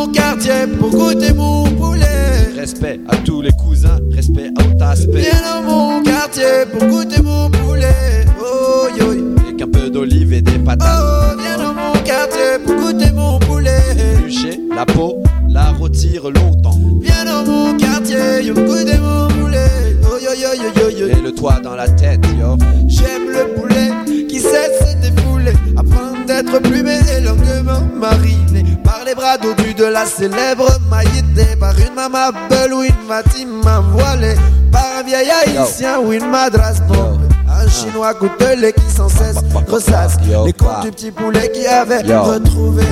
[0.01, 2.57] Mon quartier pour goûter mon poulet.
[2.59, 5.21] Respect à tous les cousins, respect à aspect.
[5.21, 8.25] Viens dans mon quartier pour goûter mon poulet.
[8.41, 9.11] Oh yo.
[9.45, 10.89] Avec un peu d'olive et des patates.
[10.91, 13.77] Oh, viens dans mon quartier pour goûter mon poulet.
[14.15, 16.79] Éplucher la peau, la rôtir longtemps.
[17.03, 19.99] Viens dans mon quartier, yo, goûter mon poulet.
[20.05, 21.09] Oh yo yo yo yo yo.
[21.09, 22.57] Et le toit dans la tête, yo.
[22.89, 23.91] J'aime le poulet
[24.31, 28.65] qui sait se défouler afin d'être plumé et longuement mariné
[29.11, 34.37] les bras dodus de la célèbre maïté par une maman belle ou une matima voilée
[34.71, 37.21] par un vieil haïtien ou une madras bombe.
[37.49, 40.65] Un chinois coutelé qui sans cesse ressasse Yo, les pa.
[40.65, 42.23] contes du petit poulet qui avait Yo.
[42.23, 42.85] retrouvé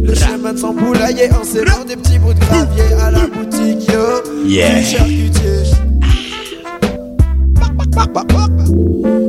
[0.00, 3.86] le chemin de son poulailler en serrant des petits bouts de gravier à la boutique
[3.92, 4.78] yo Yeah.
[4.80, 5.62] du charcutier.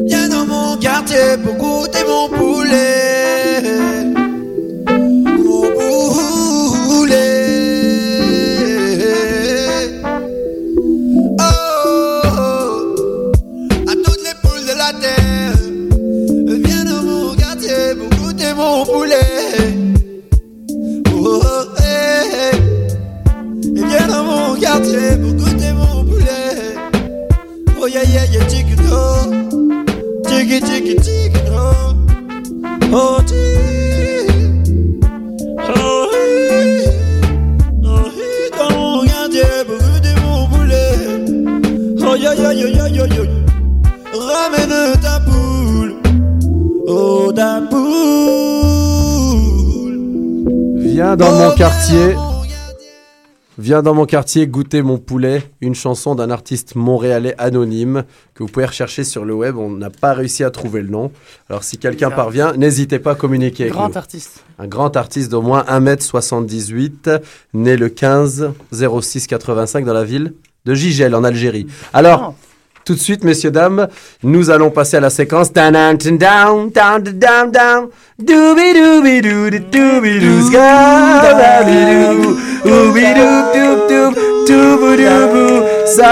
[0.05, 2.29] Viens dans mon quartier pour goûter mon
[44.13, 44.93] Ramène
[45.25, 45.95] poule
[46.87, 47.31] Oh
[50.77, 52.15] Viens dans mon quartier.
[53.59, 58.03] Viens dans mon quartier goûter mon poulet, une chanson d'un artiste montréalais anonyme
[58.35, 59.57] que vous pouvez rechercher sur le web.
[59.57, 61.11] On n'a pas réussi à trouver le nom.
[61.49, 63.97] Alors si quelqu'un parvient, n'hésitez pas à communiquer avec Grand nous.
[63.97, 64.43] artiste.
[64.59, 67.19] Un grand artiste d'au moins 1m78,
[67.55, 70.35] né le 15 06 85 dans la ville
[70.65, 71.65] de Gigel en Algérie.
[71.93, 72.35] Alors,
[72.87, 73.89] tout de suite, messieurs, dames,
[74.23, 75.47] nous allons passer à la séquence.
[75.47, 75.69] Ça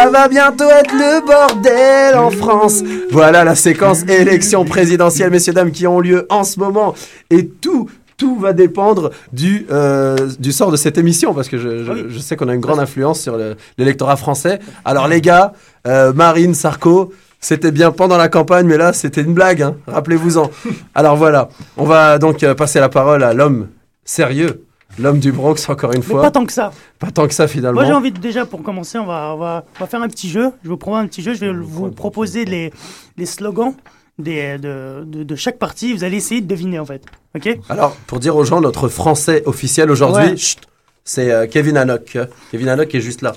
[0.09, 2.83] va bientôt être le bordel en France.
[3.09, 6.93] Voilà la séquence élection présidentielle, messieurs, dames, qui ont lieu en ce moment.
[7.29, 11.83] Et tout, tout va dépendre du, euh, du sort de cette émission, parce que je,
[11.83, 14.59] je- je sais qu'on a une grande influence sur le- l'électorat français.
[14.85, 15.53] Alors les gars,
[15.87, 17.11] euh, Marine, Sarko,
[17.41, 20.49] c'était bien pendant la campagne, mais là c'était une blague, hein, rappelez-vous-en.
[20.95, 23.67] Alors voilà, on va donc euh, passer la parole à l'homme
[24.05, 24.63] sérieux,
[24.97, 26.21] l'homme du Bronx encore une Mais fois.
[26.21, 26.71] pas tant que ça.
[26.99, 27.81] Pas tant que ça finalement.
[27.81, 30.07] Moi j'ai envie de, déjà pour commencer, on va, on, va, on va faire un
[30.07, 30.51] petit jeu.
[30.63, 31.33] Je vous propose un petit jeu.
[31.33, 32.71] Je vais vous proposer les,
[33.17, 33.73] les slogans
[34.19, 35.93] des, de, de, de chaque parti.
[35.93, 37.03] Vous allez essayer de deviner en fait.
[37.35, 37.49] Ok?
[37.69, 40.35] Alors, pour dire aux gens, notre français officiel aujourd'hui, Ouais.
[41.03, 42.17] c'est euh, Kevin Hannock.
[42.51, 43.35] Kevin Hannock est juste là.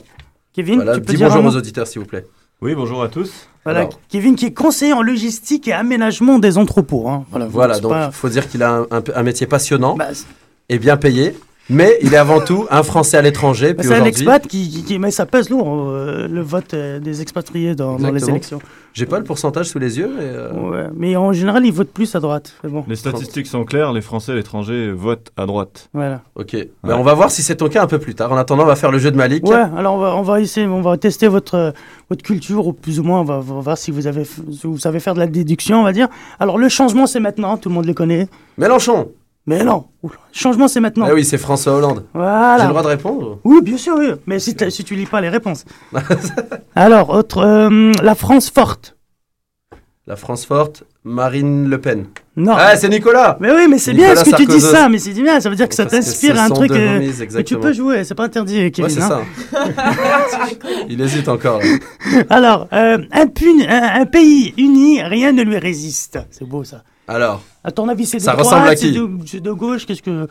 [0.54, 2.26] Kevin, Voilà, tu peux dis dire bonjour aux auditeurs s'il vous plaît.
[2.60, 3.30] Oui, bonjour à tous.
[3.64, 4.00] Voilà, Alors.
[4.08, 7.08] Kevin qui est conseiller en logistique et aménagement des entrepôts.
[7.08, 7.24] hein.
[7.30, 10.08] Voilà, Voilà, donc pas- il faut dire qu'il a un, un- un métier passionnant Bah,
[10.68, 11.36] et bien payé,
[11.70, 13.74] mais il est avant tout un Français à l'étranger.
[13.80, 17.20] C'est un expat qui, qui- qui- mais ça pèse lourd euh, le vote euh, des
[17.22, 18.58] expatriés dans, dans les élections.
[18.94, 21.92] j'ai pas le pourcentage sous les yeux, mais euh, Ouais, mais en général, ils votent
[21.92, 22.54] plus à droite.
[22.64, 25.88] Bon, Les statistiques sont claires, les Français à l'étranger votent à droite.
[25.92, 26.22] voilà.
[26.36, 26.56] ok.
[26.84, 28.32] Ben, on va voir si c'est ton cas un peu plus tard.
[28.32, 29.46] En attendant, on va faire le jeu de Malik.
[29.46, 31.72] Ouais, alors on va, on va essayer, on va tester votre,
[32.08, 34.42] votre culture, ou plus ou moins, on va, on va voir si vous, avez, si
[34.64, 36.08] vous savez faire de la déduction, on va dire.
[36.40, 38.28] Alors le changement, c'est maintenant, tout le monde le connaît.
[38.56, 39.10] Mélenchon,
[39.48, 39.86] Mais non,
[40.30, 41.06] changement c'est maintenant.
[41.08, 42.04] Ah oui, c'est François Hollande.
[42.12, 42.58] Voilà.
[42.58, 44.08] J'ai le droit de répondre Oui, bien sûr, oui.
[44.26, 45.64] Mais si, si tu lis pas les réponses.
[46.74, 48.94] Alors, autre, euh, la France forte.
[50.06, 52.08] La France forte, Marine Le Pen.
[52.36, 52.52] Non.
[52.58, 55.14] Ah, c'est Nicolas Mais oui, mais c'est bien ce que tu dis ça, mais c'est
[55.14, 56.70] bien, ça veut dire que ça t'inspire un truc.
[56.70, 58.84] euh, remises, tu peux jouer, c'est pas interdit, Kevin.
[58.84, 59.22] Ouais, c'est hein.
[59.50, 59.64] ça.
[60.90, 61.60] Il hésite encore.
[61.60, 62.22] là.
[62.28, 66.18] Alors, euh, un, puni- un, un pays uni, rien ne lui résiste.
[66.30, 66.82] C'est beau ça.
[67.08, 69.86] Alors, À ton avis, c'est de Ça droite, ressemble à qui de, c'est de gauche,
[69.86, 70.28] qu'est-ce que.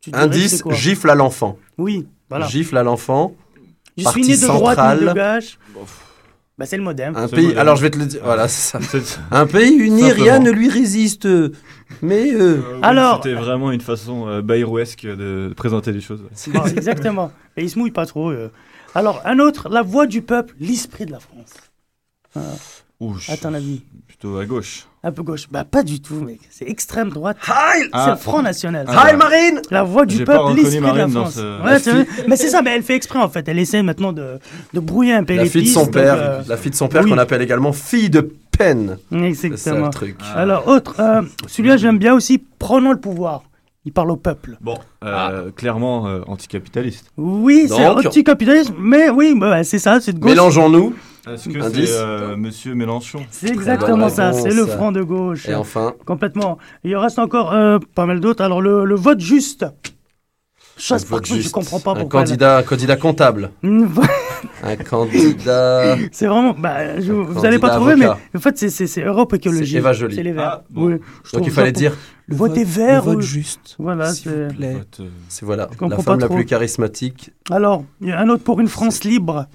[0.00, 1.58] tu indice, gifle à l'enfant.
[1.78, 2.46] Oui, voilà.
[2.46, 3.34] Gifle à l'enfant.
[3.96, 5.58] Je suis né de droite, né de gauche.
[6.58, 7.14] Bah, c'est le modem.
[7.16, 7.42] Un pays.
[7.48, 7.58] moderne.
[7.60, 8.20] Alors je vais te le dire.
[8.24, 8.80] Voilà, c'est ça.
[8.82, 10.24] C'est- Un pays uni, Simplement.
[10.24, 11.28] rien ne lui résiste.
[12.02, 16.22] Mais euh, Euh, oui, Alors- C'était vraiment une façon euh, bayrouesque de présenter les choses.
[16.22, 16.52] ouais.
[16.54, 17.30] Bon, exactement.
[17.58, 18.30] Et il se mouille pas trop.
[18.30, 18.50] euh.
[18.94, 21.52] Alors, un autre, la voix du peuple, l'esprit de la France.
[23.00, 23.82] Ouh, À ton avis
[24.18, 24.86] plutôt à gauche.
[25.02, 25.46] Un peu gauche.
[25.50, 26.40] Bah, pas du tout, mec.
[26.50, 27.36] C'est extrême droite.
[27.48, 28.10] Heil C'est Ah.
[28.10, 28.86] le Front National.
[28.88, 29.08] Ah.
[29.08, 31.34] Heil Marine La voix du peuple, l'esprit de la France.
[31.34, 33.46] ce- Ouais, c'est mais c'est ça, mais elle fait exprès en fait.
[33.48, 34.38] Elle essaie maintenant de,
[34.72, 36.76] de brouiller un peu la les fille de son donc, père, euh, la fille de
[36.76, 37.10] son père oui.
[37.10, 38.98] qu'on appelle également fille de peine.
[39.10, 39.84] C'est ça Exactement.
[39.86, 40.16] le truc.
[40.34, 43.42] Alors, autre, euh, celui-là j'aime bien aussi, prenons le pouvoir.
[43.84, 44.56] Il parle au peuple.
[44.60, 47.12] Bon, euh, clairement euh, anticapitaliste.
[47.16, 50.30] Oui, c'est Donc- anticapitalisme, mais oui, bah, c'est ça, c'est de gauche.
[50.32, 50.94] Mélangeons-nous.
[51.28, 55.48] Est-ce que c'est euh, Monsieur Mélenchon C'est exactement ça, c'est le front de gauche.
[55.48, 56.58] Et enfin, Complètement.
[56.84, 58.44] Il en reste encore euh, pas mal d'autres.
[58.44, 59.66] Alors, le, le vote juste.
[60.78, 61.52] Chasse vote contre, je juste.
[61.54, 62.20] comprends pas un pourquoi.
[62.20, 63.50] candidat, un candidat comptable.
[64.62, 65.96] Un candidat.
[66.12, 66.54] C'est vraiment.
[66.56, 68.18] Bah, je- vous candidat allez pas trouver, avocat.
[68.32, 69.72] mais en fait, c'est- c'est c'est Europe Écologie.
[69.72, 70.14] C'est Eva Joly.
[70.14, 70.60] C'est les Verts.
[70.60, 70.86] Ah, bon.
[70.86, 71.96] Oui, je Donc il fallait dire.
[72.26, 73.04] Le vote est vert.
[73.06, 73.76] Le vote ou- juste.
[73.78, 74.28] Voilà, c'est.
[74.48, 77.30] Vote, euh, C'est voilà, la femme la plus charismatique.
[77.50, 79.46] Alors, il y a un autre pour une France libre.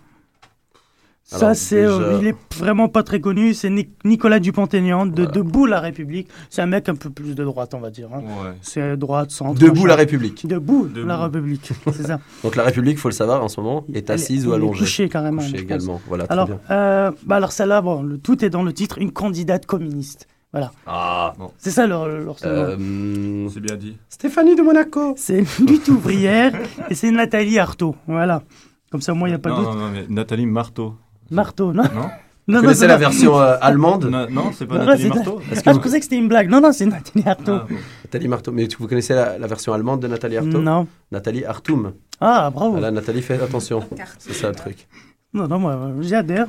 [1.39, 3.53] Ça, c'est, euh, il est vraiment pas très connu.
[3.53, 5.31] C'est Ni- Nicolas Dupont-Aignan de Voilà.
[5.31, 6.27] Debout la République.
[6.49, 8.09] C'est un mec un peu plus de droite, on va dire.
[8.13, 8.19] hein.
[8.19, 8.51] ouais.
[8.61, 9.57] C'est droite, centre.
[9.59, 10.45] Debout la République.
[10.45, 11.07] Debout, Debout.
[11.07, 11.71] la République.
[11.93, 12.19] C'est ça.
[12.43, 14.79] Donc la République, faut le savoir en ce moment, est assise ou elle allongée.
[14.79, 15.41] couchée carrément.
[15.41, 16.01] Couchée également.
[16.07, 16.59] Voilà, très Alors, bien.
[16.69, 20.27] euh, bah alors celle-là, bon, le, tout est dans le titre, une candidate communiste.
[20.51, 20.73] Voilà.
[20.85, 21.33] Ah.
[21.57, 22.35] C'est ça leur, leur.
[22.43, 23.95] Euh, C'est bien dit.
[24.09, 25.13] Stéphanie de Monaco.
[25.15, 26.51] C'est une lutte ouvrière
[26.89, 27.95] et c'est Nathalie Arthaud.
[28.05, 28.43] Voilà.
[28.91, 29.63] Comme ça, moi, il n'y a pas de doute.
[29.65, 30.95] non, non, mais Nathalie Marteau.
[31.31, 32.09] Marteau, non Non Non,
[32.47, 32.99] Vous non, connaissez non, la non.
[32.99, 35.41] version euh, allemande Non, non, c'est pas Non, Nathalie Marteau.
[35.51, 36.49] Est-ce que Ah, vous- je pensais que c'était une blague.
[36.49, 37.53] Non, non, c'est Nathalie Arthaud.
[37.61, 37.75] Ah, bon.
[38.05, 38.51] Nathalie Marteau.
[38.51, 40.87] Mais vous connaissez la, la version allemande de Nathalie Arthaud non.
[41.11, 41.93] Nathalie Artum.
[42.19, 42.71] Ah, bravo.
[42.71, 43.83] Voilà, Nathalie, fais attention.
[44.19, 44.87] C'est ça le truc.
[45.33, 46.47] Non, non, moi, euh, j'adhère.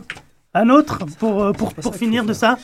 [0.55, 2.59] Un autre, pour, euh, pour, pour finir de ça.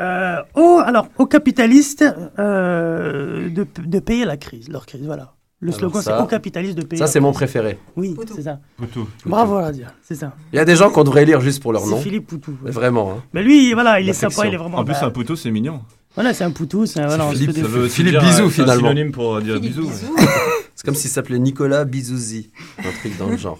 [0.00, 2.04] Euh, oh, alors, aux capitalistes
[2.38, 5.34] euh, de, de payer la crise, leur crise, voilà.
[5.64, 7.78] Le Alors slogan, c'est aux capitalistes de payer Ça, c'est mon préféré.
[7.96, 8.58] Oui, c'est ça.
[8.76, 9.08] Poutou.
[9.24, 10.34] Bravo, Radia, c'est ça.
[10.52, 11.96] Il y a des gens qu'on devrait lire juste pour leur C'est nom.
[12.00, 12.54] Philippe Poutou.
[12.62, 12.70] ouais.
[12.70, 13.12] Vraiment.
[13.12, 13.22] hein.
[13.32, 14.76] Mais lui, voilà, il est sympa, il est vraiment.
[14.78, 15.80] En plus, bah, un poutou, c'est mignon.
[16.14, 17.06] Voilà, c'est un Poutou, c'est un.
[17.06, 18.88] Voilà, Philippe, fait des- ça veut- aussi Philippe dire, Bisou, euh, c'est un finalement.
[18.90, 19.90] synonyme pour euh, dire bisous.
[20.76, 22.50] C'est comme s'il s'appelait Nicolas Bizouzi.
[22.78, 23.58] Un truc dans le genre.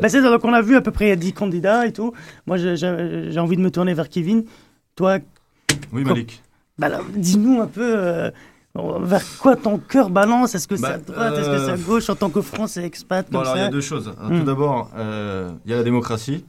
[0.00, 1.86] Bah, c'est ça, donc on a vu à peu près il y a 10 candidats
[1.86, 2.12] et tout.
[2.46, 4.44] Moi, j'ai- envie de me tourner vers Kevin.
[4.96, 5.18] Toi,
[5.92, 6.42] Oui, Malik.
[6.78, 8.30] bah, dis-nous un peu euh,
[8.74, 10.54] vers quoi ton cœur balance?
[10.54, 12.40] Est-ce que c'est Bah, à droite, est-ce que c'est à euh, gauche en tant que
[12.40, 14.12] français expat Bon, comme alors, il y a deux choses.
[14.18, 14.38] Alors, Hmm.
[14.40, 16.44] Tout d'abord, euh, il y a la démocratie.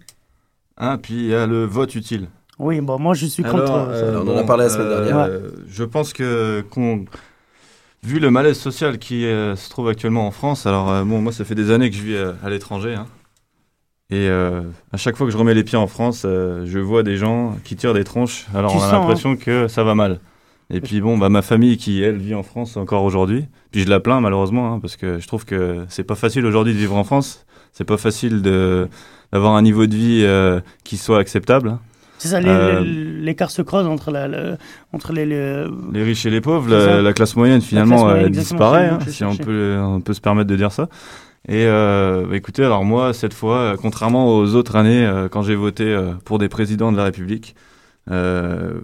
[0.78, 2.28] Hein, puis il y a le vote utile.
[2.60, 3.58] Oui, bon, moi je suis contre.
[3.72, 5.18] Alors, euh, On en a parlé la semaine dernière.
[5.30, 7.06] euh, Je pense que, qu'on-
[8.04, 11.32] vu le malaise social qui euh, se trouve actuellement en France, alors euh, bon, moi
[11.32, 12.96] ça fait des années que je vis euh, à l'étranger.
[12.96, 13.06] hein.
[14.10, 14.62] et euh,
[14.92, 17.56] à chaque fois que je remets les pieds en France, euh, je vois des gens
[17.64, 18.46] qui tirent des tronches.
[18.54, 18.92] Alors Tu on a hein.
[19.00, 20.20] l'impression que ça va mal.
[20.70, 23.46] Et puis bon, bah, ma famille qui, elle, vit en France encore aujourd'hui.
[23.72, 26.74] Puis je la plains malheureusement, hein, parce que je trouve que c'est pas facile aujourd'hui
[26.74, 27.46] de vivre en France.
[27.74, 28.88] C'est pas facile de
[29.32, 31.78] d'avoir un niveau de vie euh, qui soit acceptable.
[32.20, 34.58] C'est ça, euh, l'écart se creuse entre, la, le-
[34.94, 38.22] entre les, les- Les riches et les pauvres, la, la classe moyenne finalement classe moyenne,
[38.22, 40.88] elle exactement, disparaît, hein, si on peut, on peut se permettre de dire ça.
[41.50, 46.00] Et euh, bah, écoutez, alors moi cette fois, contrairement aux autres années quand j'ai voté
[46.24, 47.56] pour des présidents de la République,
[48.12, 48.80] euh,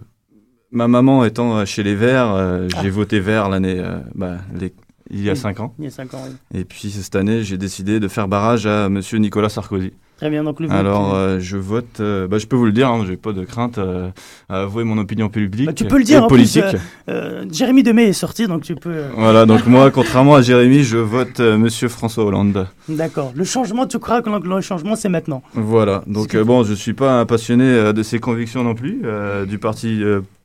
[0.72, 2.80] ma maman étant euh, chez les Verts, euh, Ah.
[2.82, 4.72] j'ai voté Vert l'année, euh, bah, les-
[5.12, 5.38] il y a Oui.
[5.38, 5.74] cinq ans.
[5.78, 6.60] Il y a 5 ans, oui.
[6.60, 9.92] Et puis cette année, j'ai décidé de faire barrage à Monsieur Nicolas Sarkozy.
[10.18, 12.00] Très bien, donc le vote, Alors, euh, je vote.
[12.30, 15.28] bah, je peux vous le dire, hein, j'ai pas de crainte à avouer mon opinion
[15.30, 15.66] publique.
[15.66, 16.62] Bah, tu peux le et dire, en plus, politique.
[17.08, 19.02] euh, Jérémy Demey est sorti, donc tu peux.
[19.16, 22.68] Voilà, donc moi, contrairement à Jérémy, je vote Monsieur François Hollande.
[22.88, 23.32] D'accord.
[23.34, 25.42] Le changement, tu crois que le changement, c'est maintenant?
[25.54, 29.02] Voilà, donc bon, je suis pas un passionné de ses convictions non plus,
[29.48, 30.02] du parti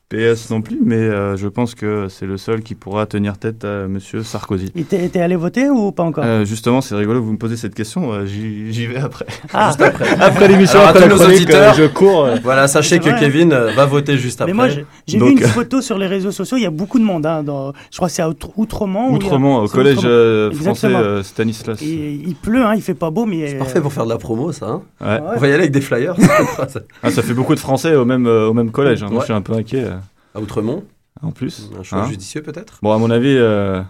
[0.07, 3.65] PS non plus, mais euh, je pense que c'est le seul qui pourra tenir tête
[3.65, 4.71] à Monsieur Sarkozy.
[4.75, 6.23] Et t'es t'es allé voter ou pas encore?
[6.23, 8.13] Euh, justement, c'est rigolo que vous me posez cette question.
[8.13, 9.25] euh, J'y j'y vais après.
[9.53, 9.69] Ah.
[9.69, 10.07] Juste après.
[10.21, 12.25] Après l'émission, Alors, après tous la nos chronique, auditeurs, je cours.
[12.25, 12.35] euh.
[12.43, 13.19] Voilà, sachez que vrai.
[13.19, 14.51] Kevin va voter juste après.
[14.53, 16.57] Mais moi, j'ai j'ai vu Donc, une euh, photo sur les réseaux sociaux.
[16.57, 17.25] Il y a beaucoup de monde.
[17.25, 19.07] Hein, dans, je crois que c'est à Outre- Outremont.
[19.09, 20.51] il y a- Outremont, au collège Outremont.
[20.61, 21.81] français euh, Stanislas.
[21.81, 23.47] Et il pleut, hein, il fait pas beau, mais.
[23.47, 24.67] C'est parfait pour faire de la promo, ça.
[24.67, 24.81] hein.
[25.01, 25.19] Ouais.
[25.35, 26.15] On va y aller avec des flyers.
[27.01, 29.01] Ah, ça fait beaucoup de Français au même, euh, au même collège.
[29.01, 29.07] hein.
[29.07, 29.21] Moi, Ouais.
[29.21, 29.85] je suis un peu inquiet.
[30.35, 30.83] À Outremont,
[31.23, 31.69] En plus.
[31.79, 32.09] un choix Hein.
[32.09, 32.79] judicieux peut-être.
[32.83, 33.81] Bon, à mon avis, euh,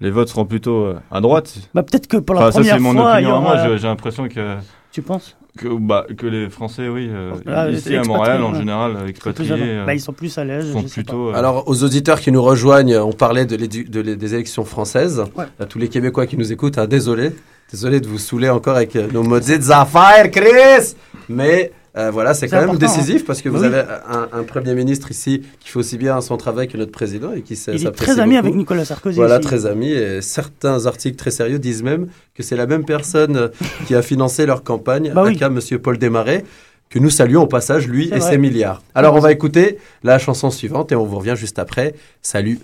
[0.00, 1.54] les votes seront plutôt euh, à droite.
[1.74, 3.40] Bah, peut-être que pour la Enfin, ça, première c'est mon fois, il y opinion à
[3.40, 3.50] moi.
[3.54, 4.56] aura- je- J'ai l'impression que,
[4.90, 5.36] Tu penses?
[5.56, 8.96] que, bah, que les Français, oui, euh, Ah, ici les à Montréal, en général, Ils
[8.96, 10.72] sont plus expatriés, à- euh, bah, ils sont plus à l'aise.
[10.72, 11.28] sont plutôt.
[11.30, 15.22] euh, Alors, aux auditeurs qui nous rejoignent, on parlait de de des élections françaises.
[15.36, 15.44] Ouais.
[15.60, 17.32] À tous les Québécois qui nous écoutent, hein, désolé.
[17.70, 20.94] Désolé de vous saouler encore avec nos maudites affaires, Chris!
[21.28, 23.70] Mais euh, voilà, c'est quand même important, décisif parce que Bah vous oui.
[23.74, 27.32] avez un, un Premier ministre ici qui fait aussi bien son travail que notre président
[27.34, 28.46] et qui s- Il est s'apprécie très ami beaucoup.
[28.46, 29.16] avec Nicolas Sarkozy.
[29.16, 29.46] Voilà, aussi.
[29.46, 29.90] très amis.
[29.92, 33.50] Et certains articles très sérieux disent même que c'est la même personne
[33.86, 35.36] qui a financé leur campagne, Bah oui.
[35.36, 36.44] aka Monsieur Paul Desmarais,
[36.88, 38.20] que nous saluons au passage, lui et vrai.
[38.20, 38.82] ses milliards.
[38.94, 41.94] Alors, on va écouter la chanson suivante et on vous revient juste après.
[42.22, 42.58] Salut.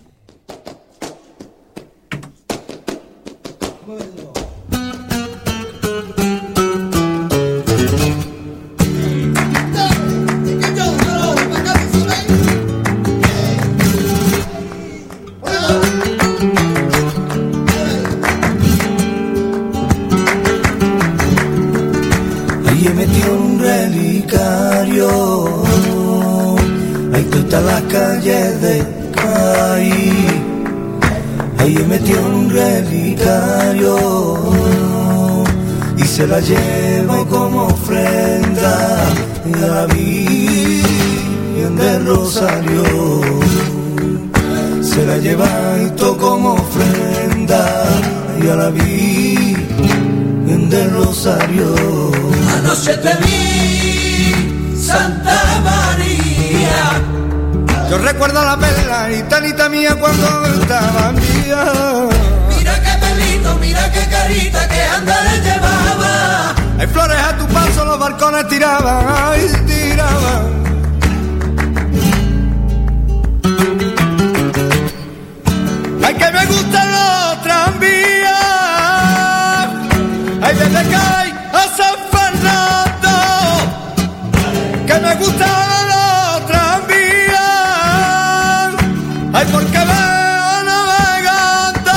[89.39, 91.93] Ay, porque veo navegando.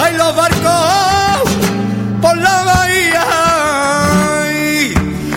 [0.00, 1.42] Ay, los barcos
[2.20, 3.24] por la bahía.
[4.40, 4.92] Ay,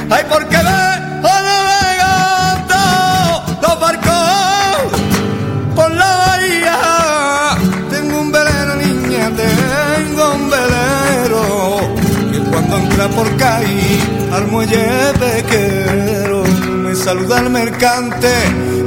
[0.10, 2.82] ay porque veo navegando.
[3.62, 4.82] Los barcos
[5.76, 6.78] por la bahía.
[7.92, 11.44] Tengo un velero, niña, tengo un velero.
[12.32, 16.44] Que cuando entra por caí al muelle pequero,
[16.86, 18.34] me saluda el mercante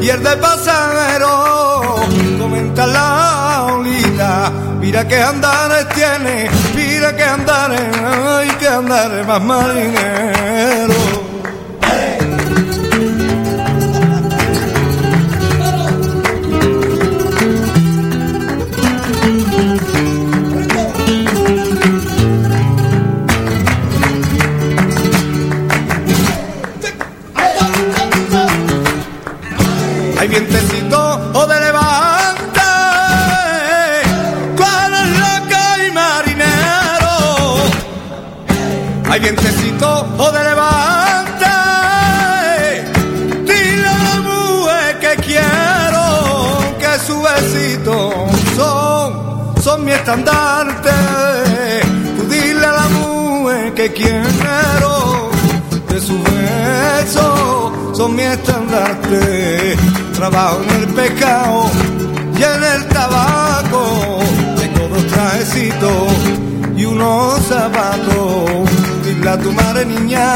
[0.00, 1.71] y el de pasajero.
[2.74, 4.50] La olita,
[4.80, 11.11] mira que andares tiene, mira que andares, ay, que andares más marinero.
[58.02, 59.76] Son mi estandarte.
[60.14, 61.70] Trabajo en el pecado
[62.38, 63.84] y en el tabaco.
[64.60, 66.08] Tengo dos trajecitos
[66.76, 68.68] y unos zapatos.
[69.04, 70.26] Dile a tu madre, niña,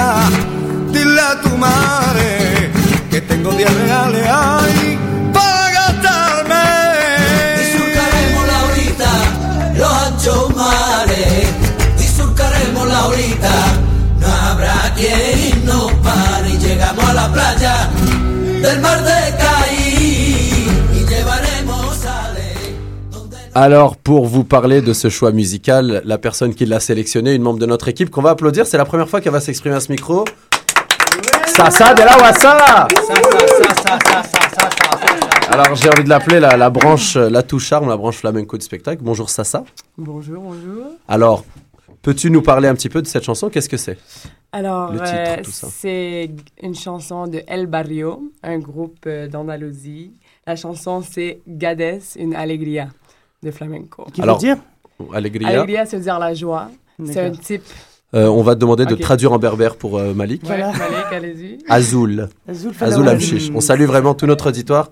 [0.92, 2.70] dile a tu madre
[3.10, 4.98] que tengo 10 reales ahí
[5.32, 6.68] para gastarme.
[7.62, 9.10] Y surcaremos la horita,
[9.80, 11.48] los anchos mares.
[12.04, 13.54] Y surcaremos la horita,
[14.20, 16.35] no habrá quien nos pare.
[16.86, 17.90] Y llegamos a la playa
[18.62, 20.68] del mar de Caí.
[20.94, 22.54] Y llevaremos sale.
[23.54, 27.58] Alors, pour vous parler de ce choix musical, la personne qui l'a sélectionné, une membre
[27.58, 29.90] de notre équipe qu'on va applaudir, c'est la première fois qu'elle va s'exprimer à ce
[29.90, 30.24] micro.
[31.48, 32.86] Sasa de la Wassa
[35.50, 38.64] Alors j'ai envie de l'appeler la, la branche, la touche charme, la branche flamenco du
[38.64, 39.02] spectacle.
[39.02, 39.64] Bonjour Sassa.
[39.98, 40.84] Bonjour, bonjour.
[41.08, 41.44] Alors,
[42.02, 43.48] peux-tu nous parler un petit peu de cette chanson?
[43.48, 43.98] Qu'est-ce que c'est?
[44.52, 46.30] Alors, euh, c'est
[46.62, 50.12] une chanson de El Barrio, un groupe euh, d'Andalousie.
[50.46, 52.88] La chanson, c'est Gades, une alegría
[53.42, 54.06] de flamenco.
[54.12, 54.56] Qui veut dire
[55.12, 55.48] Alegria.
[55.48, 56.70] Alegría, ça veut dire la joie.
[57.04, 57.64] C'est un type.
[58.14, 60.42] Euh, on va te demander de traduire en berbère pour euh, Malik.
[60.44, 60.68] Voilà.
[60.68, 61.58] Malik, allez-y.
[61.68, 62.28] Azul.
[62.48, 63.08] Azul Azul.
[63.08, 63.50] Amchiche.
[63.54, 64.90] On salue vraiment tout notre auditoire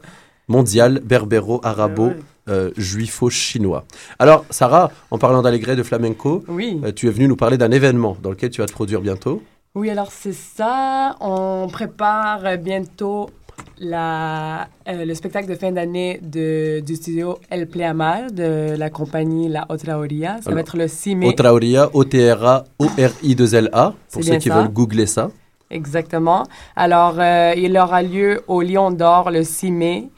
[0.48, 2.10] mondial, berbéro, arabo,
[2.48, 3.84] euh, juifo-chinois.
[4.18, 6.80] Alors, Sarah, en parlant d'Allegret de flamenco, Oui.
[6.84, 9.42] euh, tu es venue nous parler d'un événement dans lequel tu vas te produire bientôt.
[9.74, 11.16] Oui, alors c'est ça.
[11.20, 13.28] On prépare bientôt
[13.78, 19.48] la, euh, le spectacle de fin d'année de, du studio El Pleamar de la compagnie
[19.48, 20.36] La Otra Oria.
[20.42, 21.26] Ça Alors, va être le 6 mai.
[21.28, 24.56] Otraoria, O-T-R-A, O-R-I-2-L-A, C'est pour ceux qui ça.
[24.60, 25.30] veulent googler ça.
[25.70, 26.44] Exactement.
[26.76, 30.08] Alors, euh, il aura lieu au Lion d'Or le 6 mai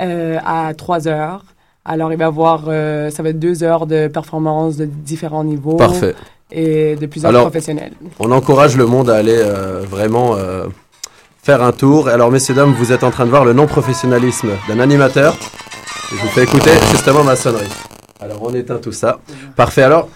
[0.00, 1.44] euh, à 3 heures.
[1.84, 5.44] Alors, il va y avoir, euh, ça va être deux heures de performance de différents
[5.44, 5.76] niveaux.
[5.76, 6.14] Parfait.
[6.52, 7.92] Et de plus en plus Alors, professionnels.
[8.18, 10.36] On encourage le monde à aller euh, vraiment
[11.42, 12.08] faire un tour.
[12.08, 15.36] Alors, messieurs, dames, vous êtes en train de voir le non-professionnalisme d'un animateur.
[16.10, 17.70] Je vous fais écouter justement ma sonnerie.
[18.20, 19.20] Alors, on éteint tout ça.
[19.56, 19.82] Parfait.
[19.82, 20.08] Alors,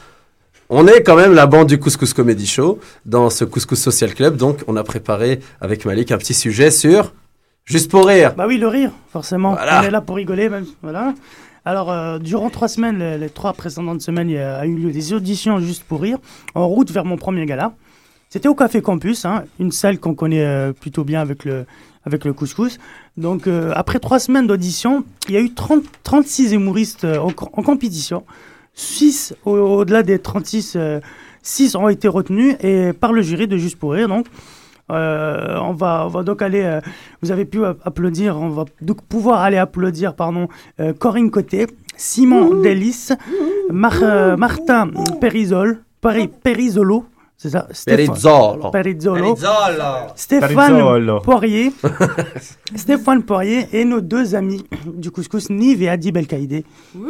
[0.68, 4.36] on est quand même la bande du Couscous Comedy Show dans ce Couscous Social Club.
[4.36, 7.12] Donc, on a préparé avec Malik un petit sujet sur
[7.64, 8.34] Juste pour rire.
[8.36, 9.52] Bah oui, le rire, forcément.
[9.52, 9.80] Voilà.
[9.80, 10.66] On est là pour rigoler, même.
[10.82, 11.14] Voilà.
[11.64, 14.92] Alors, euh, durant trois semaines, les, les trois précédentes semaines, il y a, eu lieu
[14.92, 16.18] des auditions juste pour rire,
[16.54, 17.72] en route vers mon premier gala.
[18.28, 21.64] C'était au Café Campus, hein, une salle qu'on connaît euh, plutôt bien avec le,
[22.04, 22.78] avec le couscous.
[23.16, 27.28] Donc, euh, après trois semaines d'audition, il y a eu 30, 36 humoristes euh, en,
[27.28, 28.24] en compétition.
[28.74, 30.76] 6, au- au-delà des 36,
[31.42, 34.08] 6 ont été retenus et par le jury de Juste pour rire.
[34.08, 34.26] Donc,
[34.90, 36.62] euh, on, va, on va donc aller.
[36.62, 36.80] euh,
[37.22, 38.36] vous avez pu applaudir.
[38.38, 40.48] On va donc pouvoir aller applaudir, pardon,
[40.80, 41.66] euh, Corinne Côté,
[41.96, 43.08] Simon Delis,
[43.70, 47.04] Mar- euh, Martin Périsol, Peri- Périsolo.
[47.36, 48.70] C'est ça Stéphane- Perizzolo.
[48.70, 49.34] Perizzolo.
[49.34, 49.84] Perizzolo.
[50.14, 51.20] Stéphane Perizzolo.
[51.20, 51.72] Poirier.
[52.74, 56.64] Stéphane Poirier et nos deux amis du couscous, Nive et Adi Belkaïdé,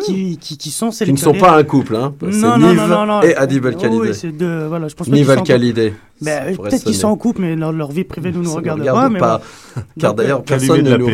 [0.05, 1.39] qui, qui, qui sont Qui ne sélectionnés.
[1.39, 2.15] sont pas un couple, hein.
[2.23, 3.23] Non, non, Nive non, non, non.
[3.23, 3.97] et Adib El Khalidé.
[4.09, 4.67] Oui, c'est deux.
[4.67, 5.43] Voilà, je pense Nive.
[5.45, 5.95] Khalidé.
[6.21, 8.83] Ben, Peut-être qu'ils sont en couple, mais leur, leur vie privée ne nous Ça regarde,
[8.85, 9.09] pas.
[9.09, 9.41] mais pas.
[9.77, 9.83] bon.
[10.01, 11.09] Car d'ailleurs, personne ne nous...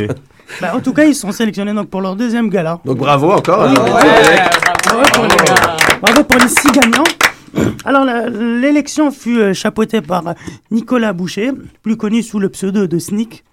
[0.61, 2.81] Ben, en tout cas, ils sont sélectionnés donc, pour leur deuxième gala.
[2.85, 3.69] Donc bravo encore.
[3.71, 4.49] Oui, hein.
[4.85, 7.05] bravo, pour les, bravo pour les six gagnants.
[7.85, 10.35] Alors, l'élection fut euh, chapeautée par
[10.71, 13.45] Nicolas Boucher, plus connu sous le pseudo de Sneak.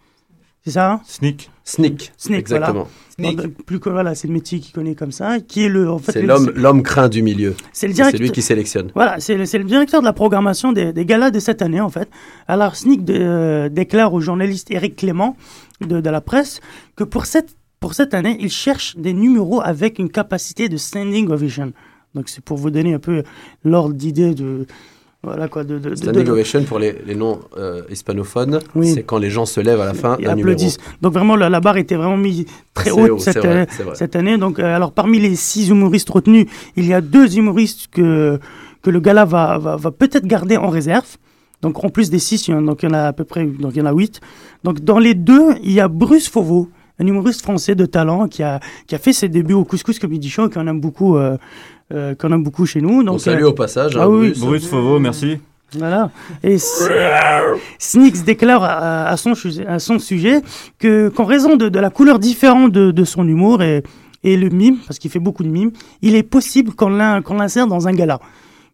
[0.64, 1.50] C'est ça hein Sneak.
[1.64, 2.12] Sneak.
[2.18, 2.88] Sneak, Exactement.
[3.18, 3.34] voilà.
[3.44, 5.90] Donc, plus que- voilà, c'est le métier qu'il connaît comme ça, qui est le.
[5.90, 7.56] En fait, C'est l'homme, l'homme craint du milieu.
[7.74, 8.92] C'est le lui qui sélectionne.
[8.94, 11.82] Voilà, c'est le, c'est le directeur de la programmation des, des galas de cette année,
[11.82, 12.10] en fait.
[12.48, 15.36] Alors, Sneak de- euh, déclare au journaliste Eric Clément
[15.82, 16.60] de, de la presse
[16.96, 21.30] que pour cette, pour cette année, il cherche des numéros avec une capacité de standing
[21.30, 21.72] ovation.
[22.18, 23.24] Donc, c'est pour vous donner un peu
[23.64, 24.66] l'ordre d'idée de.
[25.24, 25.78] Voilà quoi, de.
[25.80, 28.88] de, Standing de- ovation pour les, les non euh, hispanophones, Oui.
[28.94, 30.50] c'est quand les gens se lèvent à la fin et d'un numéro.
[30.52, 30.78] applaudissent.
[31.02, 34.16] Donc vraiment, la, la barre était vraiment mise très haute haut, cette, vrai, euh, cette
[34.16, 34.38] année.
[34.38, 36.46] Donc, euh, alors parmi les six humoristes retenus,
[36.76, 38.40] il y a deux humoristes que,
[38.84, 41.18] que le gala va, va, va peut-être garder en réserve.
[41.64, 43.24] Donc en plus des six, il y en, donc il y en a à peu
[43.24, 44.22] près, donc il y en a huit.
[44.64, 48.44] Donc dans les deux, il y a Bruce Fauveau, un humoriste français de talent qui
[48.44, 51.18] a, qui a fait ses débuts au Couscous Comedy Show, qu'on aime beaucoup,
[51.94, 53.04] euh, qu'on aime beaucoup chez nous.
[53.04, 54.40] Donc, On salue euh, au passage, hein, ah oui, Bruce.
[54.40, 55.38] Bruce Fauveau, merci.
[55.78, 56.10] voilà.
[56.44, 56.88] Et S-
[57.80, 60.42] Sneaks déclare à, à son, sujet- à son sujet
[60.80, 63.84] que, qu'en raison de, de la couleur différente de, de son humour et,
[64.24, 65.72] et le mime, parce qu'il fait beaucoup de mime,
[66.02, 68.20] il est possible qu'on, l'in- qu'on l'insère dans un gala.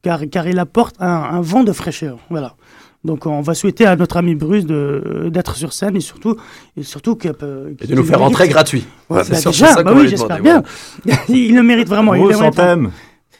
[0.01, 2.17] Car, car il apporte un, un vent de fraîcheur.
[2.29, 2.55] Voilà.
[3.03, 6.37] Donc on va souhaiter à notre ami Bruce de, d'être sur scène et surtout,
[6.77, 8.85] et surtout que, euh, Et de nous faire rentrer gratuit.
[9.09, 10.63] Ouais, C'est bah surtout déjà, ça bah oui, j'espère demander,
[11.05, 11.15] bien.
[11.29, 12.13] il le mérite vraiment.
[12.13, 12.91] il Gros le mérite sans thème.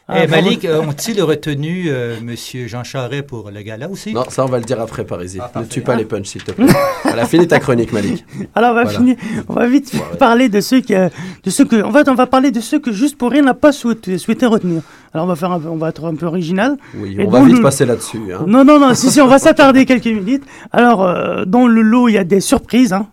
[0.05, 0.43] Ah, Eh, bravo.
[0.43, 4.14] Malik, euh, ont-ils retenu euh, Monsieur Jean Charest pour le gala aussi?
[4.14, 5.39] Non, ça on va le dire après, Parisi.
[5.41, 6.66] Ah, ne tue pas les punchs, s'il te plaît.
[7.05, 8.26] Elle a fini ta chronique, Malik.
[8.55, 8.99] Alors on va Voilà.
[8.99, 9.16] finir,
[9.47, 11.07] on va vite parler de ceux qui, euh,
[11.45, 13.53] de ceux que, en fait, on va parler de ceux que juste pour rien n'a
[13.53, 14.82] pas souhaité, souhaité retenir.
[15.14, 16.78] Alors on va faire, un peu- on va être un peu original.
[16.97, 18.20] Oui, Et on va vite le- passer là-dessus.
[18.34, 18.45] hein.
[18.47, 20.43] Non, non, non, si, si, on va s'attarder quelques minutes.
[20.72, 23.07] Alors, euh, dans le lot, il y a des surprises, hein,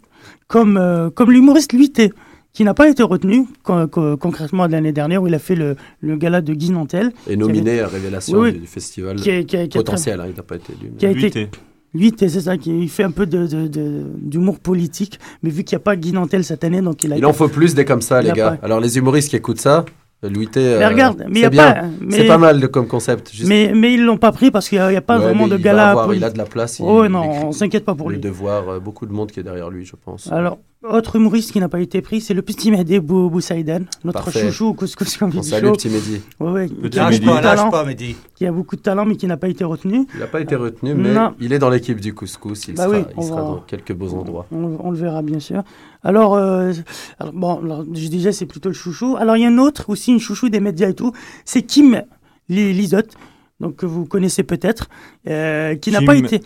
[0.49, 2.13] comme, euh, comme l'humoriste Luité,
[2.53, 5.55] qui n'a pas été retenu, con- con- concrètement de l'année dernière, où il a fait
[5.55, 7.13] le, le gala de Guy Nantel.
[7.29, 10.17] Et nominé à Révélation Oui, du, du festival Qui a- qui a- qui a potentiel.
[10.19, 10.93] très- hein, il n'a pas été élu.
[10.99, 11.49] qui a été
[11.93, 15.65] Luité, c'est ça, qui il fait un peu de, de- de- d'humour politique, mais vu
[15.65, 17.75] qu'il n'y a pas Guy Nantel cette année, donc il a Il en faut plus
[17.75, 18.53] des comme ça, Il les gars.
[18.53, 19.85] pas- Alors, les humoristes qui écoutent ça,
[20.23, 21.73] Louis T, Mais euh, regarde, mais c'est bien.
[21.73, 23.33] pas- mais- C'est pas mal de, comme concept.
[23.33, 25.49] juste- Mais, mais ils l'ont pas pris parce qu'il n'y a, il pas Ouais, vraiment
[25.49, 26.79] de il va avoir- il a de la place.
[26.79, 28.19] il- Oh il non, écrit- on s'inquiète pas pour lui.
[28.19, 30.31] devoir, euh, beaucoup de monde qui est derrière lui, je pense.
[30.31, 34.25] Alors, Autre humoriste qui n'a pas été pris, c'est le petit Mehdi Bou Boussaïdan, notre
[34.25, 34.47] Parfait.
[34.47, 36.23] chouchou au couscous comedy On salue le petit Mehdi.
[36.41, 37.21] Ouais, ouais, Petit qui a Mehdi.
[37.27, 38.17] beaucoup de Lâche talent, pas, Mehdi.
[38.35, 40.07] Qui a beaucoup de talent, mais qui n'a pas été retenu.
[40.15, 41.35] Il n'a pas été retenu, mais Non.
[41.39, 42.67] il est dans l'équipe du couscous.
[42.69, 44.47] Il Bah sera, oui, il on sera va- dans quelques beaux endroits.
[44.53, 45.63] On, on le verra bien sûr.
[46.03, 46.73] Alors, euh,
[47.19, 49.17] alors, bon, alors, je disais c'est plutôt le chouchou.
[49.19, 51.13] Alors il y a un autre aussi, une chouchou des médias et tout,
[51.45, 52.05] c'est Kim
[52.49, 53.13] Li- Lizotte,
[53.61, 54.89] donc que vous connaissez peut-être,
[55.29, 56.41] euh, qui n'a pas été.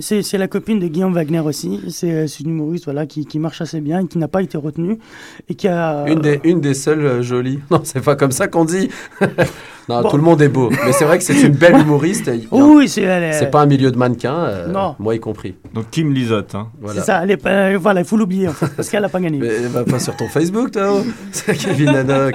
[0.00, 1.80] C'est c'est la copine de Guillaume Wagner aussi.
[1.88, 4.58] C'est c'est une humoriste voilà, qui, qui marche assez bien et qui n'a pas été
[4.58, 4.98] retenue.
[5.48, 7.60] Et qui a, Une des, une des seules euh, jolies.
[7.70, 8.90] Non, c'est pas comme ça qu'on dit.
[9.88, 10.10] non, Bon.
[10.10, 10.68] tout le monde est beau.
[10.84, 12.30] Mais c'est vrai que c'est une belle humoriste.
[12.50, 14.94] Oui, c'est elle est- C'est pas un milieu de mannequins, euh, Non.
[14.98, 15.54] moi y compris.
[15.72, 16.54] Donc Kim Lizotte.
[16.54, 16.68] Hein.
[16.78, 17.00] Voilà.
[17.00, 19.38] C'est ça, elle est voilà, il faut l'oublier en fait, parce qu'elle n'a pas gagné.
[19.40, 20.98] Mais va pas sur ton Facebook, toi.
[20.98, 21.06] oh.
[21.30, 22.34] C'est Kevin Nanoc.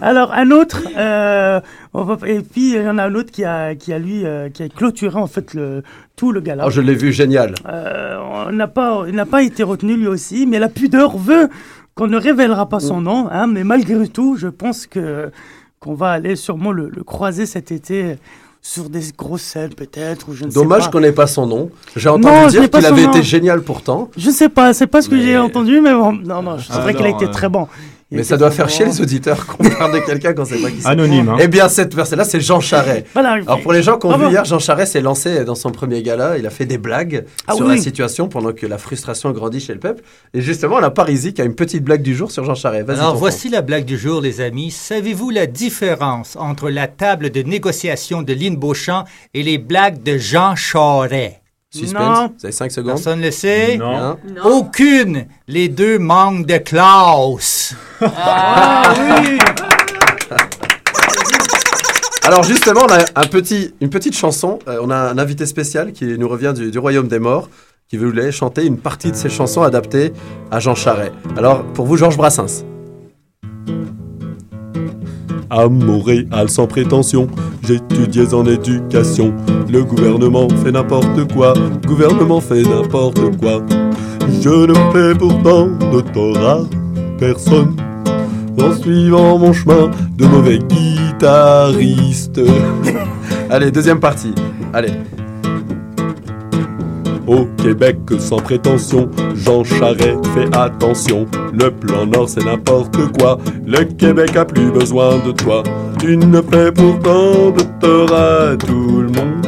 [0.00, 1.60] Alors un autre, euh,
[1.94, 4.24] on va- et puis il y en a un autre qui a, qui a lui,
[4.24, 5.82] euh, qui a clôturé en fait le,
[6.16, 6.64] tout le gala.
[6.66, 7.54] Oh, je l'ai vu, génial.
[7.68, 8.18] Euh,
[8.48, 11.48] on n'a pas, il n'a pas été retenu lui aussi, mais la pudeur veut
[11.94, 15.30] qu'on ne révélera pas son nom, hein, mais malgré tout, je pense que
[15.80, 18.16] qu'on va aller sûrement le, le croiser cet été
[18.62, 20.90] sur des grosses scènes peut-être ou je ne sais Dommage pas.
[20.90, 21.70] qu'on n'ait pas son nom.
[21.94, 23.10] J'ai entendu dire qu'il avait nom.
[23.10, 24.10] été génial pourtant.
[24.16, 26.80] Je sais pas, c'est pas ce que Mais- j'ai entendu, mais bon, non, non, c'est
[26.80, 27.68] vrai qu'il a été euh, très bon.
[28.12, 30.80] Mais ça doit faire chier les auditeurs qu'on parle de quelqu'un qu'on sait pas qui
[30.80, 30.86] c'est.
[30.86, 31.36] Anonyme, hein.
[31.40, 33.04] Eh bien, cette personne-là, c'est Jean Charret.
[33.14, 35.70] Voilà, Alors, pour les gens qui ont vu hier, Jean Charret s'est lancé dans son
[35.72, 36.38] premier gala.
[36.38, 37.76] Il a fait des blagues Ah sur oui.
[37.76, 40.04] la situation pendant que la frustration grandit chez le peuple.
[40.34, 42.84] Et justement, la Parisie qui a une petite blague du jour sur Jean Charret.
[42.84, 43.00] Vas-y.
[43.00, 44.70] Alors voici la blague du jour, les amis.
[44.70, 49.04] Savez-vous la différence entre la table de négociation de Lynn Beauchamp
[49.34, 51.40] et les blagues de Jean Charest?
[51.76, 52.18] Suspense?
[52.18, 52.32] Non.
[52.38, 52.94] Vous avez 5 secondes?
[52.94, 53.76] Personne le sait?
[53.76, 54.16] Non.
[54.44, 55.26] Aucune.
[55.48, 57.74] Les deux manquent de classe.
[58.02, 59.38] Ah oui.
[62.24, 64.58] Alors justement, on a un petit, une petite chanson.
[64.66, 67.48] Euh, on a un invité spécial qui nous revient du, du Royaume des Morts,
[67.88, 70.12] qui voulait chanter une partie de ses chansons adaptées
[70.50, 71.12] à Jean Charret.
[71.36, 72.64] Alors, pour vous, Georges Brassens.
[75.48, 77.28] À Montréal sans prétention,
[77.62, 79.32] j'étudiais en éducation.
[79.70, 81.54] Le gouvernement fait n'importe quoi,
[81.86, 83.62] gouvernement fait n'importe quoi.
[84.42, 85.68] Je ne fais pourtant
[86.36, 86.60] à
[87.18, 87.76] personne.
[88.60, 92.40] En suivant mon chemin de mauvais guitariste.
[93.50, 94.34] Allez, deuxième partie.
[94.72, 94.92] Allez.
[97.26, 99.10] Au Québec, sans prétention,
[99.46, 101.24] Jean Charest fait attention.
[101.52, 103.38] Le plan Nord, c'est n'importe quoi.
[103.64, 105.62] Le Québec a plus besoin de toi.
[106.00, 109.46] Tu ne fais pourtant de tort à tout le monde.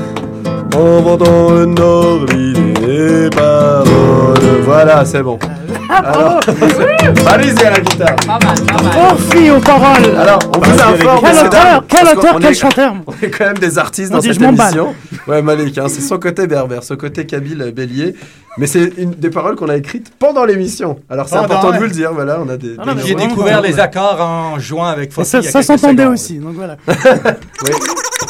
[0.76, 4.62] En vendant le Nord, les paroles.
[4.64, 5.36] Voilà, c'est bon.
[5.88, 6.40] Alors,
[7.26, 8.16] allez-y à la guitare.
[8.96, 10.16] Oh, fille aux paroles.
[10.16, 11.20] Alors, on vous informe.
[11.22, 12.94] Quel auteur, quel auteur, quel est- chanteur.
[13.06, 14.94] On est quand même des artistes On dans cette émission.
[15.26, 18.14] Ouais, Malik, hein, c'est son côté berbère, son côté kabyle bélier.
[18.58, 20.98] Mais c'est une des paroles qu'on a écrites pendant l'émission.
[21.08, 21.78] Alors c'est Pendant, important de ouais.
[21.78, 22.12] vous le dire.
[22.12, 22.74] Voilà, on a des.
[22.78, 26.38] Ah non, des- J'ai découvert les accords en jouant avec Et Fofi ça, s'entendait aussi,
[26.38, 26.76] donc voilà.
[26.88, 27.70] Oui.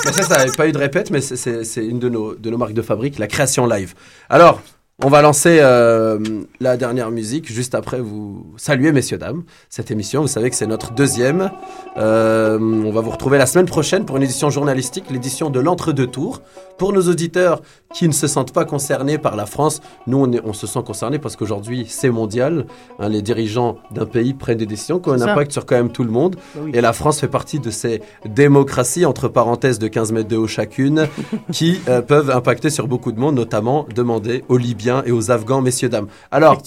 [0.05, 2.59] Mais ça, ça n'avait pas eu de répète, mais c'est une de nos, de nos
[2.59, 3.95] marques de fabrique, la création live.
[4.29, 4.61] Alors,
[5.01, 6.18] on va lancer euh,
[6.59, 10.22] la dernière musique juste après vous saluer, messieurs, dames, cette émission.
[10.22, 11.53] Vous savez que c'est notre deuxième.
[11.96, 16.09] Euh, on va vous retrouver la semaine prochaine pour une édition journalistique, l'édition de l'entre-deux
[16.09, 16.42] tours.
[16.79, 17.61] Pour nos auditeurs
[17.93, 20.81] qui ne se sentent pas concernés par la France, nous, on, est- on se sent
[20.87, 22.66] concernés parce qu'aujourd'hui, c'est mondial.
[23.01, 25.33] Hein, les dirigeants d'un pays prennent des décisions qui ont un ça.
[25.33, 26.37] impact sur quand même tout le monde.
[26.55, 26.70] Bah oui.
[26.74, 30.47] Et la France fait partie de ces démocraties, entre parenthèses de 15 mètres de haut
[30.47, 31.07] chacune,
[31.53, 35.61] qui euh, peuvent impacter sur beaucoup de monde, notamment demander aux Libyens et aux Afghans,
[35.62, 36.07] messieurs, dames.
[36.31, 36.62] Alors,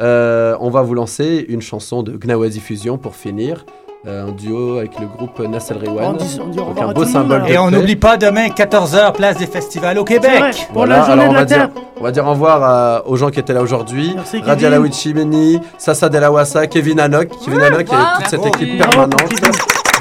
[0.00, 3.64] euh, on va vous lancer une chanson de Gnawa Diffusion pour finir.
[4.06, 6.08] Euh, un duo avec le groupe Nassel Rewan.
[6.10, 8.48] On dit- on dit au Donc un à beau symbole Et on n'oublie pas demain
[8.48, 10.30] 14h place des festivals au Québec.
[10.68, 11.70] pour Voilà, la journée alors de on la va dire, Terre.
[11.98, 14.12] on va dire au revoir à- aux gens qui étaient là aujourd'hui.
[14.14, 14.44] Merci, Kevin.
[14.46, 19.52] Radia Lawichimeni, Sasa Delawassa, Kevin Hanok, Kevin Hanok et toute cette équipe Bravo, permanente Kevin.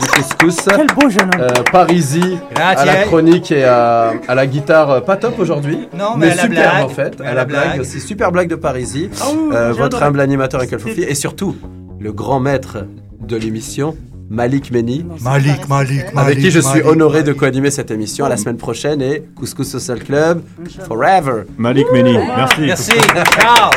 [0.01, 0.66] du couscous.
[0.76, 1.41] Quel beau jeune homme.
[1.41, 5.88] Euh, Parisi à la chronique et à, à la guitare euh, pas top aujourd'hui.
[5.97, 6.84] Non, mais à la superbe blague.
[6.86, 7.16] en fait.
[7.22, 8.01] Mais À la blague aussi.
[8.01, 9.10] Super blague de Parisi.
[9.22, 10.04] Ah Euh, votre adoré.
[10.08, 11.56] humble animateur Uncle Fofi et surtout
[12.01, 12.80] le grand maître
[13.28, 13.95] de l'émission,
[14.30, 15.05] Malik Meni.
[15.21, 17.28] Malik, Malik, Avec qui je suis Malik, honoré Malik.
[17.28, 20.41] de co-animer cette émission à la semaine prochaine et Couscous Social Club
[20.88, 21.43] Forever.
[21.57, 22.61] Malik Meni, merci.
[22.61, 22.91] Merci.
[23.39, 23.69] Ciao.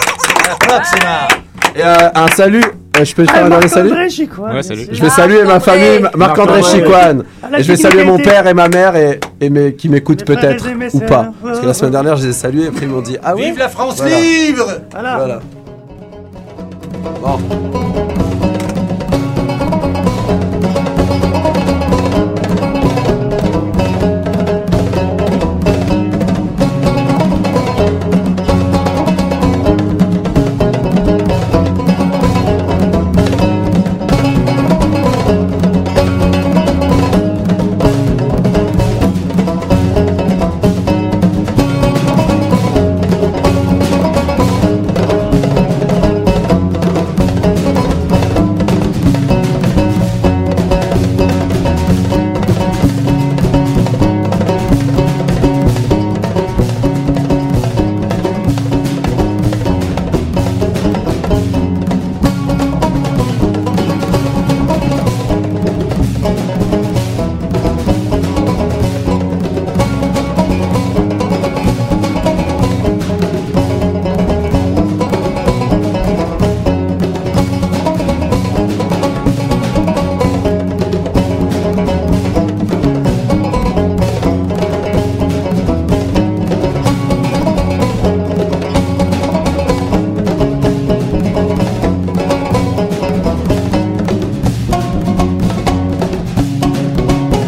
[1.75, 2.63] Et euh, un salut.
[2.99, 3.91] euh, je peux faire un dernier salut.
[4.11, 6.63] Je vais saluer ma famille, Ma- Marc-André.
[6.63, 7.25] Chicoine.
[7.59, 10.65] Et je vais saluer mon père et ma mère et, et mes, qui m'écoutent peut-être
[10.95, 11.33] ou pas.
[11.43, 13.35] Parce que la semaine dernière, je les ai salués et après ils m'ont dit Ah
[13.37, 14.21] oui Vive la France Voilà.
[14.21, 15.17] libre Voilà.
[15.19, 15.41] Voilà.
[17.23, 17.39] Bon.